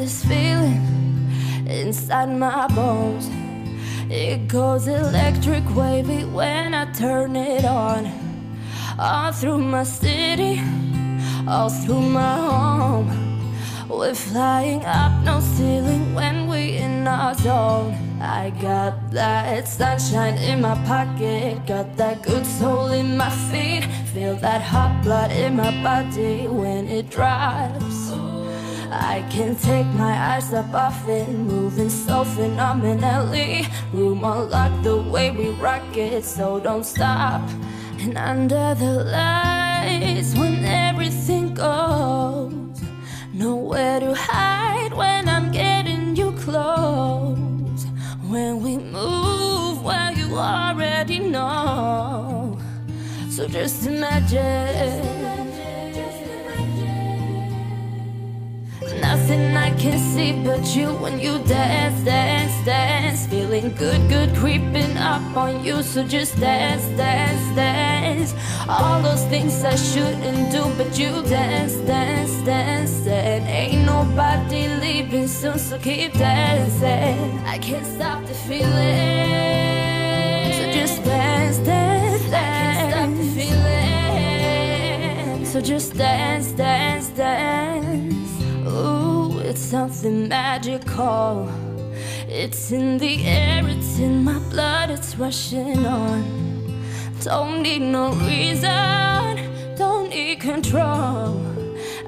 This 0.00 0.24
feeling 0.24 0.80
inside 1.68 2.30
my 2.32 2.66
bones. 2.68 3.28
It 4.08 4.48
goes 4.48 4.88
electric 4.88 5.62
wavy 5.76 6.24
when 6.24 6.72
I 6.72 6.90
turn 6.92 7.36
it 7.36 7.66
on. 7.66 8.19
All 9.02 9.32
through 9.32 9.62
my 9.62 9.82
city, 9.84 10.60
all 11.48 11.70
through 11.70 12.02
my 12.02 12.36
home. 12.36 13.08
We're 13.88 14.14
flying 14.14 14.84
up, 14.84 15.24
no 15.24 15.40
ceiling 15.40 16.14
when 16.14 16.46
we 16.46 16.76
in 16.76 17.08
our 17.08 17.32
zone. 17.32 17.94
I 18.20 18.50
got 18.60 19.10
that 19.12 19.66
sunshine 19.66 20.36
in 20.36 20.60
my 20.60 20.74
pocket, 20.84 21.64
got 21.66 21.96
that 21.96 22.22
good 22.22 22.44
soul 22.44 22.88
in 22.88 23.16
my 23.16 23.30
feet. 23.30 23.84
Feel 24.12 24.36
that 24.36 24.60
hot 24.60 25.02
blood 25.02 25.32
in 25.32 25.56
my 25.56 25.70
body 25.82 26.46
when 26.46 26.86
it 26.86 27.08
drops. 27.08 28.12
I 28.92 29.24
can't 29.30 29.58
take 29.58 29.86
my 29.86 30.34
eyes 30.34 30.52
up 30.52 30.74
off 30.74 31.08
it 31.08 31.28
Moving 31.28 31.88
so 31.88 32.24
phenomenally 32.24 33.64
Room 33.92 34.24
unlocked 34.24 34.82
the 34.82 35.00
way 35.00 35.30
we 35.30 35.50
rock 35.50 35.96
it 35.96 36.24
So 36.24 36.58
don't 36.58 36.82
stop 36.82 37.48
And 38.00 38.16
under 38.16 38.74
the 38.74 39.04
lights 39.04 40.34
When 40.34 40.64
everything 40.64 41.52
goes 41.52 42.80
Nowhere 43.34 44.00
to 44.00 44.14
hide 44.14 44.94
When 44.94 45.28
I'm 45.28 45.52
getting 45.52 46.16
you 46.16 46.32
close. 46.32 47.84
When 48.26 48.62
we 48.62 48.78
move 48.78 49.82
Well 49.82 50.12
you 50.14 50.38
already 50.38 51.18
know. 51.18 52.58
So 53.28 53.46
just 53.46 53.86
imagine. 53.86 55.20
Nothing 59.00 59.56
I 59.56 59.70
can 59.78 59.98
see 59.98 60.32
but 60.44 60.74
you 60.74 60.88
when 61.02 61.20
you 61.20 61.38
dance, 61.44 62.02
dance, 62.04 62.39
dance 62.64 63.26
Feeling 63.26 63.74
good, 63.74 64.08
good 64.08 64.34
creeping 64.36 64.96
up 64.96 65.36
on 65.36 65.62
you. 65.64 65.82
So 65.82 66.02
just 66.02 66.40
dance, 66.40 66.84
dance, 66.96 67.54
dance. 67.56 68.34
All 68.68 69.02
those 69.02 69.24
things 69.26 69.62
I 69.64 69.74
shouldn't 69.76 70.50
do 70.52 70.64
But 70.76 70.98
you 70.98 71.22
dance, 71.22 71.74
dance, 71.86 72.32
dance. 72.44 73.06
And 73.06 73.46
ain't 73.46 73.86
nobody 73.86 74.66
leaving 74.68 75.28
soon 75.28 75.58
So 75.58 75.78
keep 75.78 76.12
dancing. 76.14 77.38
I 77.46 77.58
can't 77.58 77.86
stop 77.86 78.24
the 78.26 78.34
feeling. 78.34 78.70
So 80.52 80.72
just 80.72 81.04
dance, 81.04 81.58
dance, 81.58 82.22
dance 82.30 82.32
I 82.32 82.34
can't 82.60 82.92
stop 82.92 83.10
the 83.16 83.24
feeling. 83.34 83.60
So 85.46 85.60
just 85.60 85.94
dance, 85.94 86.52
dance, 86.52 87.08
dance. 87.10 88.42
Ooh, 88.66 89.38
it's 89.40 89.60
something 89.60 90.28
magical. 90.28 91.48
It's 92.32 92.70
in 92.70 92.98
the 92.98 93.24
air, 93.24 93.66
it's 93.66 93.98
in 93.98 94.22
my 94.22 94.38
blood, 94.50 94.88
it's 94.90 95.16
rushing 95.16 95.84
on. 95.84 96.22
Don't 97.24 97.60
need 97.60 97.82
no 97.82 98.12
reason, 98.12 99.74
don't 99.76 100.08
need 100.10 100.38
control. 100.38 101.44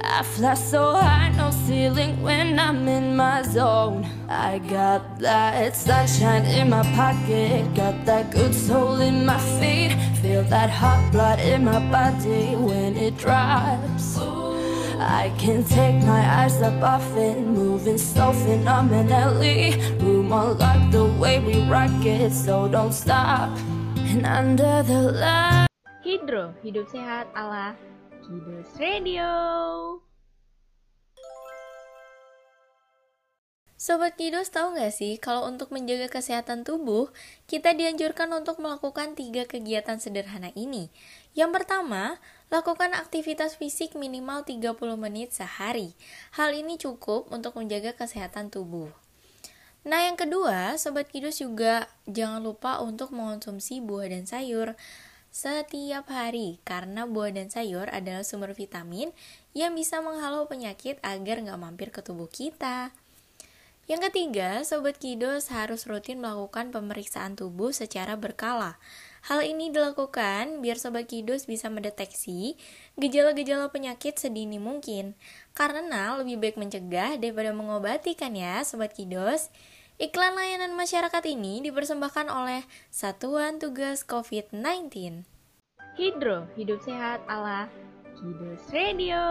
I 0.00 0.22
fly 0.22 0.54
so 0.54 0.94
high, 0.94 1.30
no 1.36 1.50
ceiling 1.50 2.22
when 2.22 2.60
I'm 2.60 2.86
in 2.86 3.16
my 3.16 3.42
zone. 3.42 4.06
I 4.28 4.60
got 4.60 5.18
that 5.18 5.74
sunshine 5.74 6.44
in 6.44 6.70
my 6.70 6.84
pocket, 6.94 7.74
got 7.74 8.04
that 8.06 8.30
good 8.30 8.54
soul 8.54 9.00
in 9.00 9.26
my 9.26 9.40
feet. 9.58 9.90
Feel 10.22 10.44
that 10.44 10.70
hot 10.70 11.10
blood 11.10 11.40
in 11.40 11.64
my 11.64 11.80
body 11.90 12.54
when 12.54 12.96
it 12.96 13.18
drops. 13.18 14.20
I 15.02 15.34
can't 15.38 15.66
take 15.66 15.98
my 16.04 16.22
eyes 16.22 16.62
up 16.62 16.82
off 16.82 17.04
it 17.16 17.38
Moving 17.40 17.98
so 17.98 18.32
phenomenally. 18.32 19.74
Room 19.98 20.32
unlocked 20.32 20.92
the 20.92 21.06
way 21.18 21.40
we 21.40 21.62
rock 21.66 21.90
it 22.04 22.32
So 22.32 22.68
don't 22.68 22.92
stop. 22.92 23.50
And 23.98 24.26
under 24.26 24.82
the 24.82 25.10
light. 25.12 25.66
Hidro, 26.02 26.52
hidup 26.62 26.90
sehat 26.90 27.30
ala 27.34 27.78
Kidos 28.22 28.74
Radio. 28.78 30.11
Sobat 33.82 34.14
Kidos 34.14 34.54
tahu 34.54 34.78
nggak 34.78 34.94
sih 34.94 35.18
kalau 35.18 35.42
untuk 35.42 35.74
menjaga 35.74 36.06
kesehatan 36.06 36.62
tubuh, 36.62 37.10
kita 37.50 37.74
dianjurkan 37.74 38.30
untuk 38.30 38.62
melakukan 38.62 39.18
tiga 39.18 39.42
kegiatan 39.42 39.98
sederhana 39.98 40.54
ini. 40.54 40.86
Yang 41.34 41.50
pertama, 41.50 42.22
lakukan 42.46 42.94
aktivitas 42.94 43.58
fisik 43.58 43.98
minimal 43.98 44.46
30 44.46 44.78
menit 44.94 45.34
sehari. 45.34 45.98
Hal 46.38 46.54
ini 46.54 46.78
cukup 46.78 47.26
untuk 47.34 47.58
menjaga 47.58 47.90
kesehatan 47.98 48.54
tubuh. 48.54 48.86
Nah 49.82 50.06
yang 50.06 50.14
kedua, 50.14 50.78
Sobat 50.78 51.10
Kidos 51.10 51.42
juga 51.42 51.90
jangan 52.06 52.38
lupa 52.38 52.78
untuk 52.78 53.10
mengonsumsi 53.10 53.82
buah 53.82 54.14
dan 54.14 54.30
sayur 54.30 54.78
setiap 55.34 56.06
hari 56.06 56.62
karena 56.62 57.02
buah 57.10 57.34
dan 57.34 57.50
sayur 57.50 57.90
adalah 57.90 58.22
sumber 58.22 58.54
vitamin 58.54 59.10
yang 59.58 59.74
bisa 59.74 59.98
menghalau 59.98 60.46
penyakit 60.46 61.02
agar 61.02 61.42
nggak 61.42 61.58
mampir 61.58 61.90
ke 61.90 61.98
tubuh 61.98 62.30
kita. 62.30 62.94
Yang 63.90 64.10
ketiga, 64.10 64.62
Sobat 64.62 65.02
Kidos 65.02 65.50
harus 65.50 65.90
rutin 65.90 66.22
melakukan 66.22 66.70
pemeriksaan 66.70 67.34
tubuh 67.34 67.74
secara 67.74 68.14
berkala. 68.14 68.78
Hal 69.26 69.42
ini 69.42 69.74
dilakukan 69.74 70.62
biar 70.62 70.78
Sobat 70.78 71.10
Kidos 71.10 71.50
bisa 71.50 71.66
mendeteksi 71.66 72.54
gejala-gejala 72.94 73.74
penyakit 73.74 74.18
sedini 74.18 74.62
mungkin. 74.62 75.18
Karena 75.50 76.14
lebih 76.14 76.38
baik 76.38 76.56
mencegah 76.62 77.18
daripada 77.18 77.50
mengobati 77.50 78.14
kan 78.14 78.38
ya 78.38 78.62
Sobat 78.62 78.94
Kidos. 78.94 79.50
Iklan 79.98 80.34
layanan 80.34 80.74
masyarakat 80.78 81.22
ini 81.30 81.62
dipersembahkan 81.62 82.26
oleh 82.30 82.62
Satuan 82.90 83.58
Tugas 83.58 84.06
COVID-19. 84.06 85.26
Hidro, 85.98 86.48
hidup 86.54 86.82
sehat 86.82 87.22
ala 87.30 87.66
Kidos 88.18 88.62
Radio. 88.70 89.22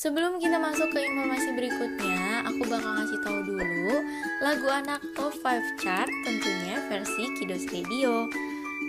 Sebelum 0.00 0.40
kita 0.40 0.56
masuk 0.56 0.96
ke 0.96 1.12
informasi 1.12 1.52
berikutnya, 1.52 2.40
aku 2.48 2.64
bakal 2.72 2.88
ngasih 2.88 3.20
tahu 3.20 3.44
dulu 3.44 4.00
lagu 4.40 4.64
anak 4.72 4.96
top 5.12 5.28
5 5.44 5.76
chart 5.76 6.08
tentunya 6.24 6.80
versi 6.88 7.28
Kidos 7.36 7.68
Radio. 7.68 8.24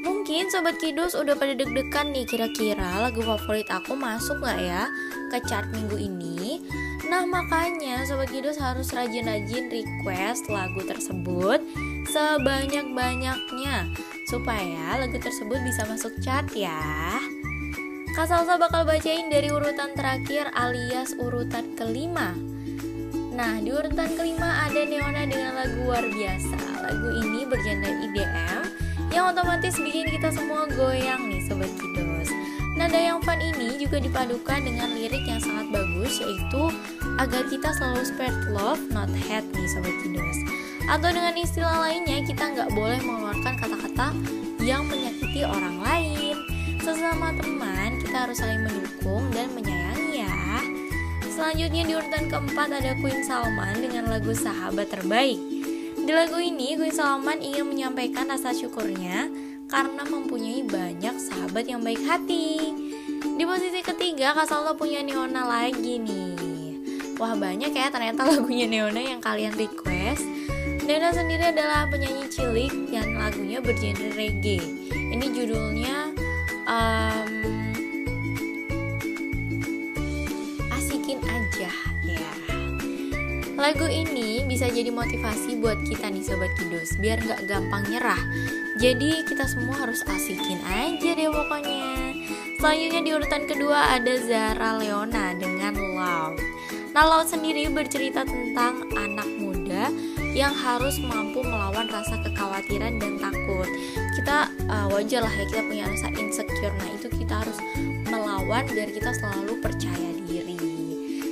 Mungkin 0.08 0.48
Sobat 0.48 0.80
Kidos 0.80 1.12
udah 1.20 1.36
pada 1.36 1.52
deg-degan 1.52 2.16
nih 2.16 2.24
kira-kira 2.24 3.04
lagu 3.04 3.20
favorit 3.28 3.68
aku 3.68 3.92
masuk 3.92 4.40
nggak 4.40 4.60
ya 4.64 4.88
ke 5.36 5.44
chart 5.52 5.68
minggu 5.76 6.00
ini. 6.00 6.64
Nah 7.12 7.28
makanya 7.28 8.08
Sobat 8.08 8.32
Kidos 8.32 8.56
harus 8.56 8.96
rajin-rajin 8.96 9.68
request 9.68 10.48
lagu 10.48 10.80
tersebut 10.80 11.60
sebanyak-banyaknya 12.08 13.92
supaya 14.32 14.96
lagu 14.96 15.20
tersebut 15.20 15.60
bisa 15.60 15.84
masuk 15.92 16.16
chart 16.24 16.48
ya. 16.56 17.20
Kak 18.12 18.28
Salsa 18.28 18.60
bakal 18.60 18.84
bacain 18.84 19.32
dari 19.32 19.48
urutan 19.48 19.96
terakhir 19.96 20.52
alias 20.52 21.16
urutan 21.16 21.80
kelima. 21.80 22.36
Nah, 23.32 23.56
di 23.64 23.72
urutan 23.72 24.20
kelima 24.20 24.68
ada 24.68 24.84
Neona 24.84 25.24
dengan 25.24 25.56
lagu 25.56 25.88
luar 25.88 26.04
biasa. 26.12 26.60
Lagu 26.92 27.08
ini 27.24 27.48
bergenre 27.48 28.04
IDM 28.04 28.68
yang 29.16 29.32
otomatis 29.32 29.80
bikin 29.80 30.12
kita 30.12 30.28
semua 30.28 30.68
goyang 30.76 31.32
nih 31.32 31.40
Sobat 31.48 31.72
Kidos. 31.80 32.28
Nada 32.76 33.00
yang 33.00 33.24
fun 33.24 33.40
ini 33.40 33.80
juga 33.80 34.04
dipadukan 34.04 34.60
dengan 34.60 34.92
lirik 34.92 35.24
yang 35.24 35.40
sangat 35.40 35.72
bagus 35.72 36.20
yaitu 36.20 36.68
agar 37.16 37.48
kita 37.48 37.72
selalu 37.80 38.04
spread 38.04 38.36
love, 38.52 38.84
not 38.92 39.08
hate 39.24 39.48
nih 39.56 39.68
Sobat 39.72 39.96
Kidos. 40.04 40.38
Atau 40.92 41.16
dengan 41.16 41.40
istilah 41.40 41.80
lainnya, 41.80 42.28
kita 42.28 42.44
nggak 42.44 42.76
boleh 42.76 43.00
mengeluarkan 43.00 43.56
kata-kata 43.56 44.12
yang 44.60 44.84
menyakiti 44.84 45.48
orang 45.48 45.80
lain. 45.80 46.36
Sesama 46.82 47.30
teman, 47.38 47.91
kita 48.12 48.28
harus 48.28 48.44
saling 48.44 48.60
mendukung 48.68 49.24
dan 49.32 49.48
menyayangi 49.56 50.20
ya. 50.20 50.60
Selanjutnya 51.32 51.88
di 51.88 51.94
urutan 51.96 52.28
keempat 52.28 52.68
ada 52.84 52.92
Queen 53.00 53.24
Salman 53.24 53.80
dengan 53.80 54.12
lagu 54.12 54.36
Sahabat 54.36 54.92
Terbaik. 54.92 55.40
Di 55.96 56.12
lagu 56.12 56.36
ini, 56.44 56.76
Queen 56.76 56.92
Salman 56.92 57.40
ingin 57.40 57.72
menyampaikan 57.72 58.28
rasa 58.28 58.52
syukurnya 58.52 59.32
karena 59.72 60.04
mempunyai 60.04 60.60
banyak 60.68 61.16
sahabat 61.24 61.64
yang 61.72 61.80
baik 61.88 62.04
hati. 62.04 62.76
Di 63.40 63.48
posisi 63.48 63.80
ketiga, 63.80 64.36
Kak 64.36 64.44
Salto 64.44 64.76
punya 64.76 65.00
Neona 65.00 65.48
lagi 65.48 65.96
nih. 65.96 66.36
Wah 67.16 67.32
banyak 67.32 67.72
ya 67.72 67.88
ternyata 67.96 68.28
lagunya 68.36 68.68
Neona 68.68 69.00
yang 69.00 69.24
kalian 69.24 69.56
request. 69.56 70.28
Neona 70.84 71.16
sendiri 71.16 71.56
adalah 71.56 71.88
penyanyi 71.88 72.28
cilik 72.28 72.92
yang 72.92 73.16
lagunya 73.16 73.64
bergenre 73.64 74.12
reggae. 74.20 74.60
Ini 74.92 75.26
judulnya 75.32 76.12
um, 76.68 77.31
lagu 83.62 83.86
ini 83.86 84.42
bisa 84.50 84.66
jadi 84.66 84.90
motivasi 84.90 85.62
buat 85.62 85.78
kita 85.86 86.10
nih 86.10 86.26
sobat 86.26 86.50
kidos 86.58 86.98
biar 86.98 87.22
nggak 87.22 87.46
gampang 87.46 87.86
nyerah 87.94 88.18
jadi 88.82 89.22
kita 89.30 89.46
semua 89.46 89.78
harus 89.78 90.02
asikin 90.10 90.58
aja 90.66 91.14
deh 91.14 91.30
pokoknya 91.30 92.18
selanjutnya 92.58 93.02
di 93.06 93.12
urutan 93.14 93.46
kedua 93.46 94.02
ada 94.02 94.18
Zara 94.18 94.82
Leona 94.82 95.38
dengan 95.38 95.78
Love 95.78 96.42
nah 96.98 97.06
Love 97.06 97.30
sendiri 97.30 97.70
bercerita 97.70 98.26
tentang 98.26 98.90
anak 98.98 99.30
muda 99.38 99.94
yang 100.34 100.58
harus 100.58 100.98
mampu 100.98 101.46
melawan 101.46 101.92
rasa 101.92 102.16
kekhawatiran 102.24 103.04
dan 103.04 103.20
takut. 103.20 103.68
Kita 104.16 104.48
uh, 104.72 104.88
wajar 104.96 105.28
lah 105.28 105.34
ya 105.36 105.44
kita 105.44 105.62
punya 105.68 105.84
rasa 105.92 106.08
insecure. 106.16 106.72
Nah, 106.72 106.88
itu 106.96 107.12
kita 107.12 107.44
harus 107.44 107.60
melawan 108.08 108.64
biar 108.72 108.96
kita 108.96 109.12
selalu 109.12 109.60
percaya 109.60 110.10
diri. 110.24 110.71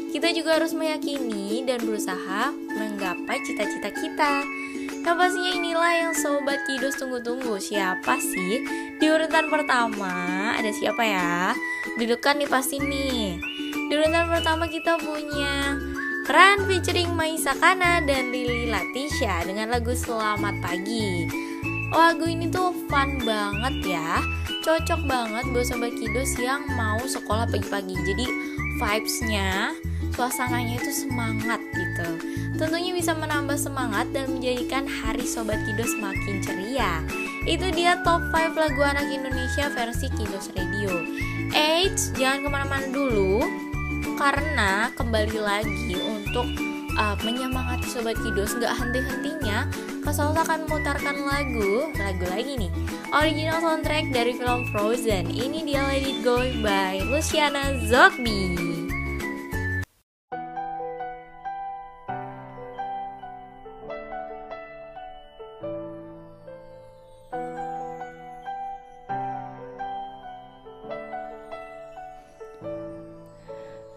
Kita 0.10 0.34
juga 0.34 0.58
harus 0.58 0.74
meyakini 0.74 1.62
dan 1.64 1.86
berusaha 1.86 2.50
menggapai 2.52 3.38
cita-cita 3.46 3.94
kita. 3.94 4.42
Nah 5.00 5.16
pastinya 5.16 5.54
inilah 5.56 5.94
yang 5.96 6.14
Sobat 6.14 6.68
Kidos 6.68 7.00
tunggu-tunggu 7.00 7.56
Siapa 7.56 8.20
sih? 8.20 8.68
Di 9.00 9.08
urutan 9.08 9.48
pertama 9.48 10.12
ada 10.54 10.70
siapa 10.76 11.02
ya? 11.08 11.56
Dudukan 11.96 12.36
nih 12.36 12.50
pasti 12.52 12.84
nih 12.84 13.40
Di 13.88 13.94
urutan 13.96 14.28
pertama 14.28 14.68
kita 14.68 15.00
punya 15.00 15.80
Ran 16.30 16.68
featuring 16.70 17.10
Maisa 17.18 17.58
Kana 17.58 18.06
dan 18.06 18.30
Lili 18.30 18.70
Latisha 18.70 19.42
dengan 19.50 19.74
lagu 19.74 19.98
Selamat 19.98 20.54
Pagi. 20.62 21.26
Lagu 21.90 22.30
ini 22.30 22.46
tuh 22.54 22.70
fun 22.86 23.18
banget 23.26 23.98
ya, 23.98 24.22
cocok 24.62 25.10
banget 25.10 25.42
buat 25.50 25.66
sobat 25.66 25.90
kidus 25.98 26.38
yang 26.38 26.70
mau 26.78 27.02
sekolah 27.02 27.50
pagi-pagi. 27.50 27.98
Jadi 28.06 28.30
vibesnya, 28.78 29.74
suasananya 30.14 30.80
itu 30.82 30.92
semangat 30.92 31.62
gitu. 31.74 32.10
Tentunya 32.60 32.92
bisa 32.92 33.16
menambah 33.16 33.56
semangat 33.56 34.10
dan 34.12 34.30
menjadikan 34.34 34.86
hari 34.86 35.24
sobat 35.24 35.62
kidus 35.64 35.96
makin 35.98 36.42
ceria. 36.44 37.04
Itu 37.48 37.72
dia 37.72 38.00
top 38.04 38.30
5 38.34 38.58
lagu 38.58 38.82
anak 38.84 39.10
Indonesia 39.10 39.72
versi 39.72 40.12
Kidus 40.12 40.52
Radio. 40.54 40.92
Eits, 41.56 42.12
jangan 42.20 42.46
ke 42.46 42.50
mana-mana 42.52 42.88
dulu 42.92 43.42
karena 44.20 44.92
kembali 45.00 45.40
lagi 45.40 45.96
untuk 45.96 46.44
uh, 47.00 47.16
menyemangati 47.24 47.88
sobat 47.88 48.20
kidos 48.20 48.60
nggak 48.60 48.76
henti-hentinya 48.76 49.64
Kasol 50.04 50.36
akan 50.36 50.68
memutarkan 50.68 51.16
lagu 51.24 51.92
lagu 51.96 52.26
lagi 52.28 52.68
nih 52.68 52.72
original 53.16 53.64
soundtrack 53.64 54.12
dari 54.12 54.36
film 54.36 54.68
Frozen 54.76 55.32
ini 55.32 55.64
dia 55.64 55.88
Let 55.88 56.04
It 56.04 56.20
Go 56.24 56.44
by 56.60 57.00
Luciana 57.08 57.80
Zogby 57.88 58.69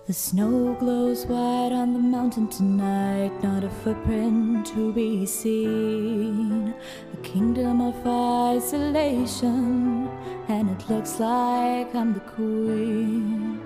The 0.05 0.12
snow 0.12 0.75
glows 0.81 1.27
white 1.27 1.71
on 1.73 1.93
the 1.93 2.01
mountain 2.01 2.49
tonight, 2.49 3.31
not 3.41 3.62
a 3.62 3.71
footprint 3.71 4.67
to 4.75 4.93
be 4.93 5.25
seen. 5.27 6.75
A 7.12 7.17
kingdom 7.19 7.81
of 7.81 8.05
isolation, 8.05 10.09
and 10.49 10.71
it 10.71 10.91
looks 10.91 11.21
like 11.21 11.95
I'm 11.95 12.15
the 12.15 12.21
queen. 12.35 13.61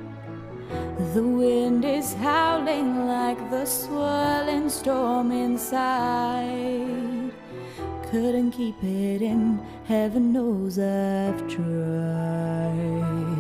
The 1.15 1.23
wind 1.23 1.87
is 1.87 2.13
howling 2.13 3.07
like 3.07 3.51
the 3.51 3.65
swirling 3.65 4.69
storm 4.69 5.33
inside. 5.33 7.33
Couldn't 8.11 8.51
keep 8.51 8.77
it 8.85 9.23
in, 9.23 9.59
heaven 9.87 10.35
knows 10.35 10.79
I've 10.79 11.49
tried. 11.49 13.36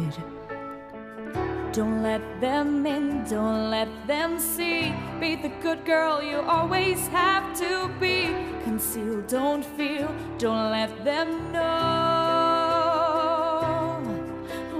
Don't 1.76 2.02
let 2.02 2.22
them 2.40 2.86
in, 2.86 3.24
don't 3.24 3.68
let 3.68 3.88
them 4.06 4.38
see. 4.38 4.94
Be 5.20 5.36
the 5.36 5.50
good 5.60 5.84
girl 5.84 6.22
you 6.22 6.40
always 6.40 7.06
have 7.08 7.54
to 7.58 7.90
be. 8.00 8.34
Conceal, 8.64 9.20
don't 9.28 9.62
feel, 9.62 10.08
don't 10.38 10.70
let 10.70 11.04
them 11.04 11.52
know. 11.52 11.60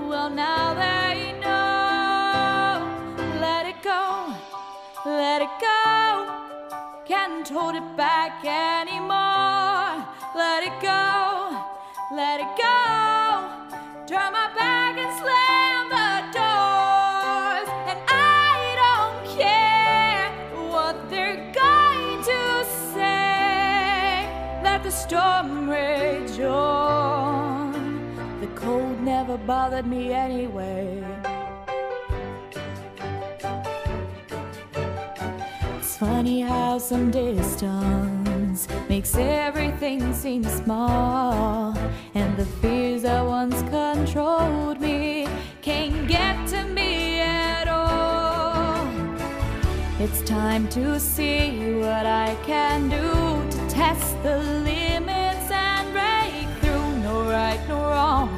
Well, 0.08 0.30
now 0.30 0.72
they 0.72 1.38
know. 1.42 2.80
Let 3.42 3.66
it 3.66 3.82
go, 3.82 4.34
let 5.04 5.42
it 5.42 5.50
go. 5.60 6.30
Can't 7.04 7.46
hold 7.46 7.74
it 7.74 7.94
back 7.94 8.42
anymore. 8.42 10.02
Let 10.34 10.62
it 10.62 10.80
go, 10.80 11.62
let 12.10 12.40
it 12.40 12.56
go. 12.56 12.85
Never 29.36 29.46
bothered 29.46 29.86
me 29.86 30.12
anyway. 30.12 31.02
It's 35.78 35.96
funny 35.96 36.40
how 36.42 36.78
some 36.78 37.10
distance 37.10 38.68
makes 38.88 39.14
everything 39.16 40.12
seem 40.14 40.44
small, 40.44 41.76
and 42.14 42.36
the 42.36 42.46
fears 42.60 43.02
that 43.02 43.24
once 43.24 43.62
controlled 43.70 44.80
me 44.80 45.28
can't 45.62 46.08
get 46.08 46.46
to 46.48 46.64
me 46.64 47.20
at 47.20 47.68
all. 47.68 48.86
It's 49.98 50.22
time 50.22 50.68
to 50.68 50.98
see 51.00 51.74
what 51.74 52.06
I 52.06 52.36
can 52.44 52.88
do 52.88 53.56
to 53.56 53.68
test 53.68 54.22
the 54.22 54.38
limits 54.38 55.50
and 55.50 55.92
break 55.92 56.48
through. 56.60 56.98
No 57.02 57.28
right, 57.28 57.60
no 57.68 57.80
wrong, 57.80 58.28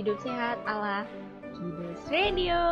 hidup 0.00 0.16
sehat 0.24 0.56
ala 0.64 1.04
Kidos 1.52 2.08
Radio. 2.08 2.64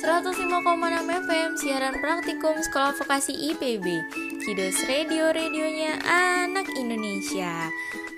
enam 0.00 1.06
FM 1.12 1.50
siaran 1.60 2.00
praktikum 2.00 2.56
Sekolah 2.64 2.96
Vokasi 2.96 3.52
IPB 3.52 3.84
Kidos 4.40 4.80
Radio 4.88 5.28
radionya 5.28 6.00
anak 6.08 6.72
Indonesia. 6.72 7.68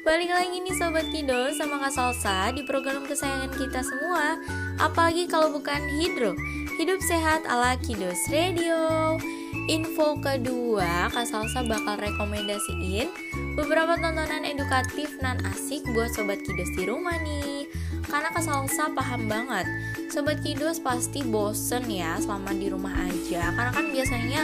Balik 0.06 0.30
lagi 0.30 0.62
nih 0.62 0.78
Sobat 0.78 1.10
Kidos 1.10 1.58
sama 1.58 1.82
Kak 1.82 1.90
Salsa 1.90 2.54
di 2.54 2.62
program 2.62 3.02
kesayangan 3.02 3.50
kita 3.50 3.82
semua. 3.82 4.38
Apalagi 4.78 5.26
kalau 5.26 5.50
bukan 5.58 5.82
Hidro. 5.98 6.38
Hidup 6.78 7.02
sehat 7.02 7.42
ala 7.50 7.74
Kidos 7.82 8.30
Radio. 8.30 9.18
Info 9.66 10.14
kedua, 10.22 11.10
Kak 11.10 11.26
Salsa 11.26 11.66
bakal 11.66 11.98
rekomendasiin 11.98 13.31
beberapa 13.52 14.00
tontonan 14.00 14.48
edukatif 14.48 15.12
nan 15.20 15.36
asik 15.52 15.84
buat 15.92 16.08
Sobat 16.16 16.40
Kidos 16.40 16.72
di 16.72 16.88
rumah 16.88 17.16
nih. 17.20 17.68
Karena 18.08 18.28
Kak 18.32 18.44
Salsa 18.44 18.88
paham 18.92 19.28
banget. 19.28 19.68
Sobat 20.08 20.40
Kidos 20.40 20.80
pasti 20.80 21.20
bosen 21.24 21.84
ya 21.88 22.16
selama 22.20 22.52
di 22.56 22.72
rumah 22.72 22.92
aja. 22.92 23.52
Karena 23.52 23.72
kan 23.72 23.86
biasanya 23.92 24.40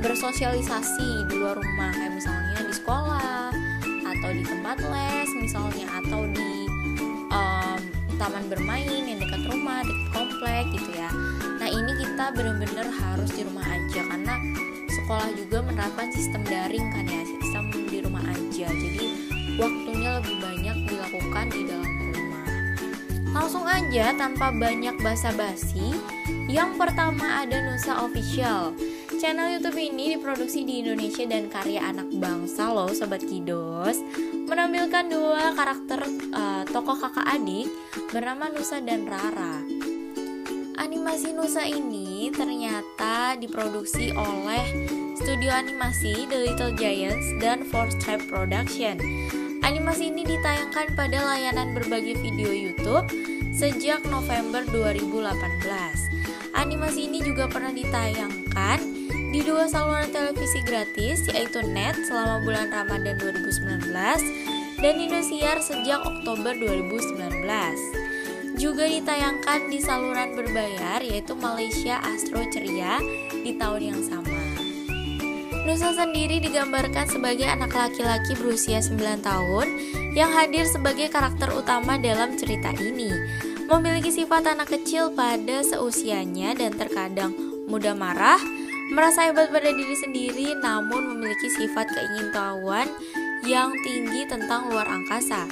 bersosialisasi 0.00 1.28
di 1.28 1.34
luar 1.36 1.56
rumah. 1.60 1.92
Kayak 1.92 2.12
misalnya 2.16 2.58
di 2.64 2.74
sekolah 2.74 3.52
Atau 4.06 4.30
di 4.32 4.42
tempat 4.46 4.78
les 4.80 5.30
misalnya 5.36 5.86
Atau 6.00 6.24
di 6.32 6.52
em, 7.32 7.80
taman 8.16 8.44
bermain 8.48 9.04
yang 9.04 9.20
dekat 9.20 9.42
rumah, 9.52 9.84
dekat 9.84 10.08
komplek 10.16 10.64
gitu 10.72 10.90
ya. 10.96 11.10
Nah 11.60 11.68
ini 11.68 11.92
kita 12.00 12.32
bener-bener 12.32 12.88
harus 12.88 13.30
di 13.36 13.44
rumah 13.44 13.64
aja. 13.64 14.00
Karena 14.08 14.34
sekolah 14.88 15.28
juga 15.36 15.60
menerapkan 15.60 16.08
sistem 16.10 16.42
daring 16.48 16.88
kan 16.90 17.04
ya 17.06 17.22
Sistem 17.22 17.85
Jadi 18.56 19.12
waktunya 19.60 20.16
lebih 20.16 20.40
banyak 20.40 20.76
dilakukan 20.88 21.46
di 21.52 21.60
dalam 21.68 21.92
rumah. 22.08 22.48
Langsung 23.36 23.68
aja 23.68 24.16
tanpa 24.16 24.48
banyak 24.48 24.96
basa-basi 25.04 25.92
Yang 26.48 26.80
pertama 26.80 27.44
ada 27.44 27.60
Nusa 27.68 28.00
Official. 28.00 28.72
Channel 29.20 29.60
YouTube 29.60 29.76
ini 29.76 30.16
diproduksi 30.16 30.64
di 30.64 30.80
Indonesia 30.80 31.28
dan 31.28 31.52
karya 31.52 31.84
anak 31.84 32.08
bangsa 32.16 32.72
loh 32.72 32.88
Sobat 32.96 33.20
Kidos. 33.28 34.00
Menampilkan 34.48 35.04
dua 35.10 35.52
karakter 35.52 36.00
eh, 36.32 36.62
tokoh 36.72 36.96
kakak 36.96 37.28
adik 37.28 37.68
bernama 38.08 38.48
Nusa 38.48 38.80
dan 38.80 39.04
Rara 39.04 39.75
Animasi 40.76 41.32
Nusa 41.32 41.64
ini 41.64 42.28
ternyata 42.28 43.32
diproduksi 43.40 44.12
oleh 44.12 44.60
studio 45.16 45.48
animasi 45.48 46.28
The 46.28 46.36
Little 46.36 46.76
Giants 46.76 47.32
dan 47.40 47.64
Four 47.64 47.88
Stripe 47.96 48.28
Production. 48.28 49.00
Animasi 49.64 50.12
ini 50.12 50.28
ditayangkan 50.28 50.92
pada 50.92 51.24
layanan 51.24 51.72
berbagi 51.72 52.12
video 52.20 52.52
YouTube 52.52 53.08
sejak 53.56 54.04
November 54.12 54.68
2018. 54.68 56.12
Animasi 56.52 57.08
ini 57.08 57.24
juga 57.24 57.48
pernah 57.48 57.72
ditayangkan 57.72 58.78
di 59.32 59.40
dua 59.40 59.72
saluran 59.72 60.12
televisi 60.12 60.60
gratis 60.60 61.24
yaitu 61.32 61.64
NET 61.64 61.96
selama 62.04 62.44
bulan 62.44 62.68
Ramadan 62.68 63.16
2019 63.16 63.96
dan 64.84 64.94
Indosiar 65.00 65.56
sejak 65.64 66.04
Oktober 66.04 66.52
2019 66.52 68.06
juga 68.56 68.88
ditayangkan 68.88 69.68
di 69.68 69.78
saluran 69.84 70.32
berbayar 70.32 71.04
yaitu 71.04 71.36
Malaysia 71.36 72.00
Astro 72.00 72.40
Ceria 72.48 72.98
di 73.44 73.52
tahun 73.60 73.92
yang 73.92 74.00
sama. 74.00 74.32
Nusa 75.68 75.92
sendiri 75.92 76.40
digambarkan 76.40 77.04
sebagai 77.04 77.44
anak 77.44 77.76
laki-laki 77.76 78.32
berusia 78.38 78.80
9 78.80 78.96
tahun 79.20 79.66
yang 80.16 80.32
hadir 80.32 80.64
sebagai 80.64 81.12
karakter 81.12 81.52
utama 81.52 82.00
dalam 82.00 82.40
cerita 82.40 82.72
ini. 82.80 83.12
Memiliki 83.66 84.14
sifat 84.14 84.46
anak 84.56 84.72
kecil 84.72 85.12
pada 85.12 85.60
seusianya 85.60 86.54
dan 86.54 86.72
terkadang 86.78 87.34
mudah 87.66 87.98
marah, 87.98 88.38
merasa 88.94 89.26
hebat 89.26 89.50
pada 89.50 89.68
diri 89.74 89.96
sendiri 89.98 90.54
namun 90.62 91.12
memiliki 91.12 91.50
sifat 91.50 91.90
keingintahuan 91.92 92.86
yang 93.44 93.74
tinggi 93.82 94.22
tentang 94.30 94.70
luar 94.70 94.86
angkasa 94.86 95.44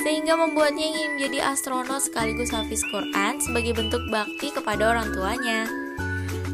sehingga 0.00 0.36
membuatnya 0.36 0.84
ingin 0.84 1.08
menjadi 1.16 1.52
astronot 1.52 2.02
sekaligus 2.04 2.52
hafiz 2.52 2.84
Quran 2.88 3.38
sebagai 3.40 3.76
bentuk 3.76 4.02
bakti 4.12 4.52
kepada 4.52 4.92
orang 4.96 5.12
tuanya. 5.12 5.68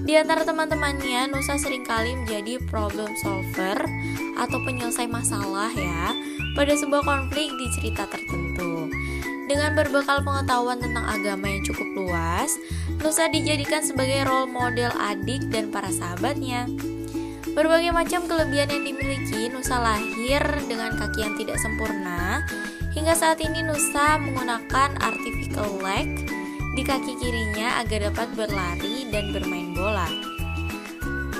Di 0.02 0.18
antara 0.18 0.42
teman-temannya, 0.42 1.31
Nusa 1.31 1.55
sering 1.55 1.87
kali 1.87 2.18
menjadi 2.18 2.59
problem 2.66 3.14
solver 3.22 3.78
atau 4.35 4.59
penyelesai 4.66 5.07
masalah 5.07 5.70
ya 5.70 6.11
pada 6.59 6.74
sebuah 6.74 7.07
konflik 7.07 7.55
di 7.55 7.66
cerita 7.78 8.11
tertentu. 8.11 8.90
Dengan 9.46 9.78
berbekal 9.78 10.26
pengetahuan 10.26 10.83
tentang 10.83 11.07
agama 11.07 11.46
yang 11.46 11.62
cukup 11.62 11.87
luas, 11.94 12.59
Nusa 12.98 13.31
dijadikan 13.31 13.85
sebagai 13.85 14.26
role 14.26 14.50
model 14.50 14.90
adik 14.96 15.46
dan 15.55 15.70
para 15.70 15.92
sahabatnya. 15.92 16.66
Berbagai 17.52 17.92
macam 17.92 18.24
kelebihan 18.26 18.74
yang 18.74 18.83
dimiliki, 18.83 19.52
Nusa 19.55 19.76
lahir 19.76 20.42
dengan 20.66 20.96
kaki 20.98 21.20
yang 21.20 21.35
tidak 21.37 21.61
sempurna. 21.61 22.42
Hingga 22.92 23.14
saat 23.16 23.40
ini 23.40 23.64
Nusa 23.64 24.20
menggunakan 24.20 25.00
artificial 25.00 25.81
leg 25.81 26.12
di 26.76 26.85
kaki 26.85 27.16
kirinya 27.16 27.81
agar 27.81 28.12
dapat 28.12 28.28
berlari 28.37 29.09
dan 29.09 29.33
bermain 29.33 29.72
bola. 29.72 30.09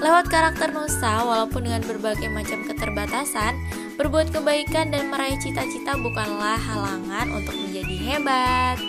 Lewat 0.01 0.33
karakter 0.33 0.73
Nusa, 0.73 1.23
walaupun 1.23 1.69
dengan 1.69 1.85
berbagai 1.85 2.27
macam 2.33 2.65
keterbatasan, 2.67 3.55
berbuat 4.01 4.33
kebaikan 4.35 4.91
dan 4.91 5.13
meraih 5.13 5.39
cita-cita 5.39 5.95
bukanlah 6.01 6.59
halangan 6.59 7.31
untuk 7.37 7.55
menjadi 7.55 7.97
hebat. 8.11 8.81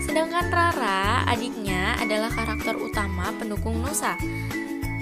Sedangkan 0.00 0.48
Rara, 0.48 1.26
adiknya, 1.28 1.98
adalah 2.00 2.30
karakter 2.30 2.78
utama 2.78 3.34
pendukung 3.36 3.82
Nusa. 3.82 4.14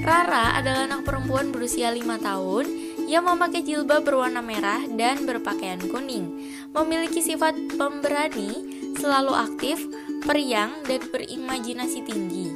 Rara 0.03 0.59
adalah 0.59 0.91
anak 0.91 1.07
perempuan 1.07 1.55
berusia 1.55 1.95
5 1.95 2.03
tahun 2.19 2.65
yang 3.13 3.29
memakai 3.29 3.61
jilbab 3.61 4.09
berwarna 4.09 4.41
merah 4.41 4.81
dan 4.89 5.29
berpakaian 5.29 5.85
kuning, 5.93 6.33
memiliki 6.73 7.21
sifat 7.21 7.53
pemberani, 7.77 8.65
selalu 8.97 9.37
aktif, 9.37 9.85
periang, 10.25 10.73
dan 10.89 11.05
berimajinasi 11.13 12.01
tinggi. 12.09 12.49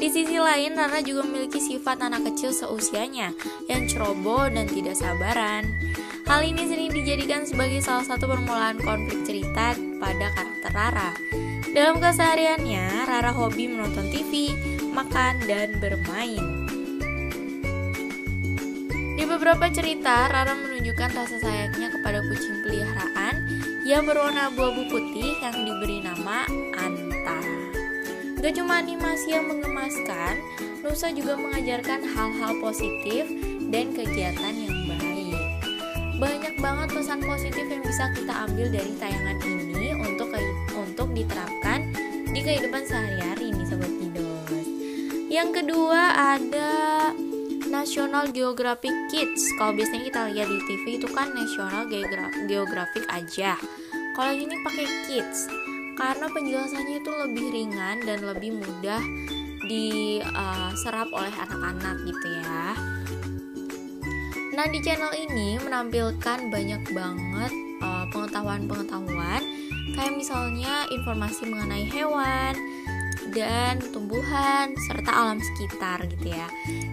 Di 0.00 0.08
sisi 0.08 0.40
lain, 0.40 0.80
Rara 0.80 1.04
juga 1.04 1.28
memiliki 1.28 1.60
sifat 1.60 2.00
anak 2.00 2.32
kecil 2.32 2.56
seusianya 2.56 3.36
yang 3.68 3.84
ceroboh 3.84 4.48
dan 4.48 4.64
tidak 4.64 4.96
sabaran. 4.96 5.68
Hal 6.24 6.40
ini 6.48 6.64
sering 6.64 6.88
dijadikan 6.88 7.44
sebagai 7.44 7.84
salah 7.84 8.08
satu 8.08 8.24
permulaan 8.24 8.80
konflik 8.80 9.20
cerita 9.28 9.76
pada 10.00 10.32
karakter 10.32 10.72
Rara. 10.72 11.12
Dalam 11.76 12.00
kesehariannya, 12.00 13.04
Rara 13.04 13.36
hobi 13.36 13.68
menonton 13.68 14.08
TV, 14.08 14.48
makan, 14.96 15.44
dan 15.44 15.76
bermain. 15.76 16.59
Beberapa 19.30 19.70
cerita, 19.70 20.26
Rara 20.26 20.58
menunjukkan 20.58 21.14
rasa 21.14 21.38
sayangnya 21.38 21.86
kepada 21.94 22.18
kucing 22.26 22.66
peliharaan 22.66 23.46
yang 23.86 24.02
berwarna 24.02 24.50
abu-abu 24.50 24.90
putih 24.90 25.38
yang 25.38 25.54
diberi 25.54 26.02
nama 26.02 26.50
Anta. 26.74 27.38
Gak 28.42 28.58
cuma 28.58 28.82
animasi 28.82 29.30
yang 29.30 29.46
mengemaskan, 29.46 30.34
Nusa 30.82 31.14
juga 31.14 31.38
mengajarkan 31.38 32.10
hal-hal 32.10 32.58
positif 32.58 33.30
dan 33.70 33.94
kegiatan 33.94 34.50
yang 34.50 34.98
baik. 34.98 35.38
Banyak 36.18 36.58
banget 36.58 36.88
pesan 36.90 37.22
positif 37.22 37.70
yang 37.70 37.86
bisa 37.86 38.10
kita 38.10 38.34
ambil 38.50 38.66
dari 38.66 38.98
tayangan 38.98 39.38
ini 39.46 39.94
untuk 39.94 40.34
untuk 40.74 41.08
diterapkan 41.14 41.86
di 42.34 42.42
kehidupan 42.42 42.82
sehari-hari 42.82 43.54
nih 43.54 43.62
Sobat 43.62 43.94
Kidos. 43.94 44.66
Yang 45.30 45.62
kedua 45.62 46.18
ada 46.18 46.74
National 47.70 48.34
Geographic 48.34 48.90
Kids. 49.14 49.54
Kalau 49.54 49.70
biasanya 49.70 50.02
kita 50.10 50.20
lihat 50.34 50.48
di 50.50 50.58
TV 50.66 50.84
itu 50.98 51.06
kan 51.14 51.30
National 51.30 51.86
Geographic 52.50 53.06
aja. 53.06 53.54
Kalau 54.18 54.34
ini 54.34 54.58
pakai 54.66 54.86
Kids 55.06 55.46
karena 55.94 56.26
penjelasannya 56.26 56.98
itu 56.98 57.10
lebih 57.14 57.46
ringan 57.54 58.02
dan 58.02 58.18
lebih 58.26 58.58
mudah 58.58 58.98
diserap 59.70 61.06
oleh 61.14 61.30
anak-anak 61.30 61.96
gitu 62.10 62.26
ya. 62.42 62.74
Nah 64.50 64.66
di 64.66 64.82
channel 64.82 65.14
ini 65.14 65.62
menampilkan 65.62 66.50
banyak 66.50 66.82
banget 66.90 67.52
uh, 67.86 68.04
pengetahuan-pengetahuan 68.10 69.46
kayak 69.94 70.14
misalnya 70.18 70.90
informasi 70.90 71.46
mengenai 71.46 71.86
hewan, 71.86 72.58
dan 73.30 73.78
tumbuhan 73.94 74.74
serta 74.90 75.10
alam 75.10 75.38
sekitar 75.38 76.04
gitu 76.10 76.34
ya. 76.34 76.46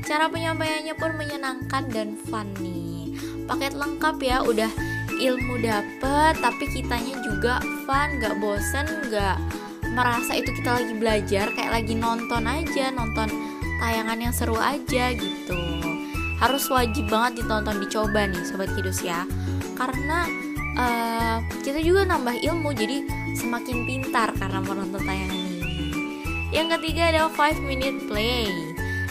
Cara 0.06 0.30
penyampaiannya 0.30 0.95
pun 0.95 1.13
menyenangkan 1.17 1.84
dan 1.91 2.17
fun 2.17 2.47
nih. 2.62 3.17
Paket 3.47 3.73
lengkap 3.76 4.17
ya, 4.21 4.43
udah 4.43 4.71
ilmu 5.17 5.58
dapet 5.65 6.38
tapi 6.39 6.65
kitanya 6.69 7.17
juga 7.26 7.58
fun, 7.89 8.21
gak 8.21 8.38
bosen, 8.38 8.86
gak 9.10 9.38
merasa 9.97 10.38
itu 10.38 10.54
kita 10.62 10.78
lagi 10.78 10.93
belajar 10.93 11.50
kayak 11.58 11.71
lagi 11.73 11.93
nonton 11.97 12.45
aja, 12.45 12.93
nonton 12.93 13.30
tayangan 13.82 14.19
yang 14.21 14.34
seru 14.34 14.58
aja 14.62 15.13
gitu. 15.17 15.58
Harus 16.38 16.69
wajib 16.69 17.10
banget 17.10 17.41
ditonton, 17.41 17.82
dicoba 17.82 18.30
nih 18.30 18.43
sobat 18.45 18.69
kidus 18.78 19.02
ya. 19.02 19.26
Karena 19.73 20.30
uh, 20.78 21.38
kita 21.65 21.82
juga 21.82 22.06
nambah 22.06 22.38
ilmu 22.45 22.78
jadi 22.78 23.02
semakin 23.34 23.89
pintar 23.89 24.34
karena 24.38 24.62
menonton 24.62 25.02
tayangan. 25.02 25.37
Yang 26.48 26.80
ketiga 26.80 27.12
ada 27.12 27.28
5 27.28 27.60
minute 27.60 28.08
play. 28.08 28.48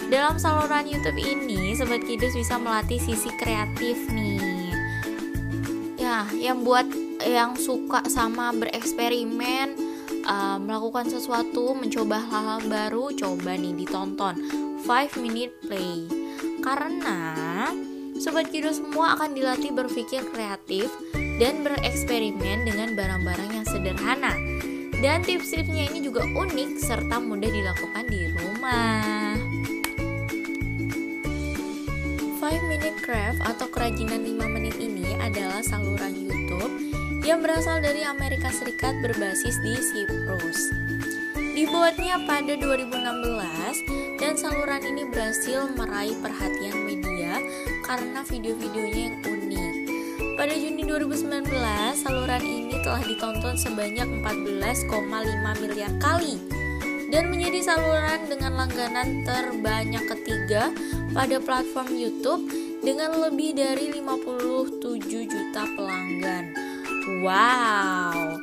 Dalam 0.09 0.41
saluran 0.41 0.89
YouTube 0.89 1.19
ini, 1.21 1.77
Sobat 1.77 2.01
Kidus 2.07 2.33
bisa 2.33 2.57
melatih 2.57 2.97
sisi 2.97 3.29
kreatif 3.37 4.09
nih. 4.09 4.73
Ya, 6.01 6.25
yang 6.33 6.65
buat 6.65 6.87
yang 7.27 7.59
suka 7.59 8.07
sama 8.09 8.55
bereksperimen, 8.55 9.77
uh, 10.25 10.57
melakukan 10.63 11.11
sesuatu, 11.11 11.75
mencoba 11.77 12.23
hal-hal 12.23 12.61
baru, 12.71 13.13
coba 13.13 13.59
nih 13.59 13.75
ditonton 13.85 14.41
5 14.87 15.21
minute 15.21 15.53
play. 15.67 16.09
Karena 16.65 17.19
Sobat 18.17 18.49
Kidus 18.49 18.81
semua 18.81 19.13
akan 19.19 19.37
dilatih 19.37 19.77
berpikir 19.77 20.25
kreatif 20.33 20.89
dan 21.37 21.61
bereksperimen 21.61 22.65
dengan 22.65 22.97
barang-barang 22.97 23.51
yang 23.61 23.67
sederhana 23.69 24.56
dan 25.07 25.23
tips-tipsnya 25.23 25.87
ini 25.87 26.03
juga 26.03 26.27
unik 26.27 26.83
serta 26.83 27.23
mudah 27.23 27.47
dilakukan 27.47 28.11
di 28.11 28.27
rumah. 28.27 29.39
5 32.43 32.43
Minute 32.67 32.99
Craft 33.07 33.39
atau 33.47 33.71
kerajinan 33.71 34.27
5 34.27 34.51
menit 34.51 34.75
ini 34.83 35.15
adalah 35.23 35.63
saluran 35.63 36.11
YouTube 36.11 36.91
yang 37.23 37.39
berasal 37.39 37.79
dari 37.79 38.03
Amerika 38.03 38.51
Serikat 38.51 38.99
berbasis 38.99 39.55
di 39.63 39.79
Cyprus. 39.79 40.75
Dibuatnya 41.55 42.27
pada 42.27 42.59
2016 42.59 44.19
dan 44.19 44.35
saluran 44.35 44.83
ini 44.83 45.07
berhasil 45.07 45.71
meraih 45.79 46.19
perhatian 46.19 46.83
media 46.83 47.39
karena 47.87 48.27
video-videonya 48.27 49.15
yang 49.15 49.19
unik. 49.23 49.66
Pada 50.37 50.53
Juni 50.53 50.85
2019, 50.85 51.49
saluran 51.97 52.45
ini 52.45 52.77
telah 52.85 53.01
ditonton 53.01 53.57
sebanyak 53.57 54.05
14,5 54.21 54.93
miliar 55.65 55.89
kali 55.97 56.37
dan 57.09 57.33
menjadi 57.33 57.65
saluran 57.65 58.29
dengan 58.29 58.53
langganan 58.61 59.25
terbanyak 59.25 60.05
ketiga 60.13 60.69
pada 61.17 61.41
platform 61.41 61.89
YouTube 61.89 62.53
dengan 62.85 63.17
lebih 63.17 63.57
dari 63.57 63.97
57 63.97 64.77
juta 65.09 65.63
pelanggan. 65.73 66.53
Wow. 67.25 68.37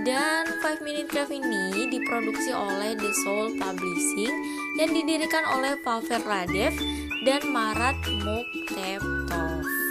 Dan 0.00 0.48
5 0.64 0.80
Minute 0.80 1.12
Craft 1.12 1.36
ini 1.36 1.92
diproduksi 1.92 2.56
oleh 2.56 2.96
The 2.96 3.12
Soul 3.20 3.60
Publishing 3.60 4.32
yang 4.80 4.96
didirikan 4.96 5.44
oleh 5.60 5.76
Pavel 5.84 6.24
Radev 6.24 6.72
dan 7.28 7.44
Marat 7.52 8.00
Mukteptov. 8.24 9.83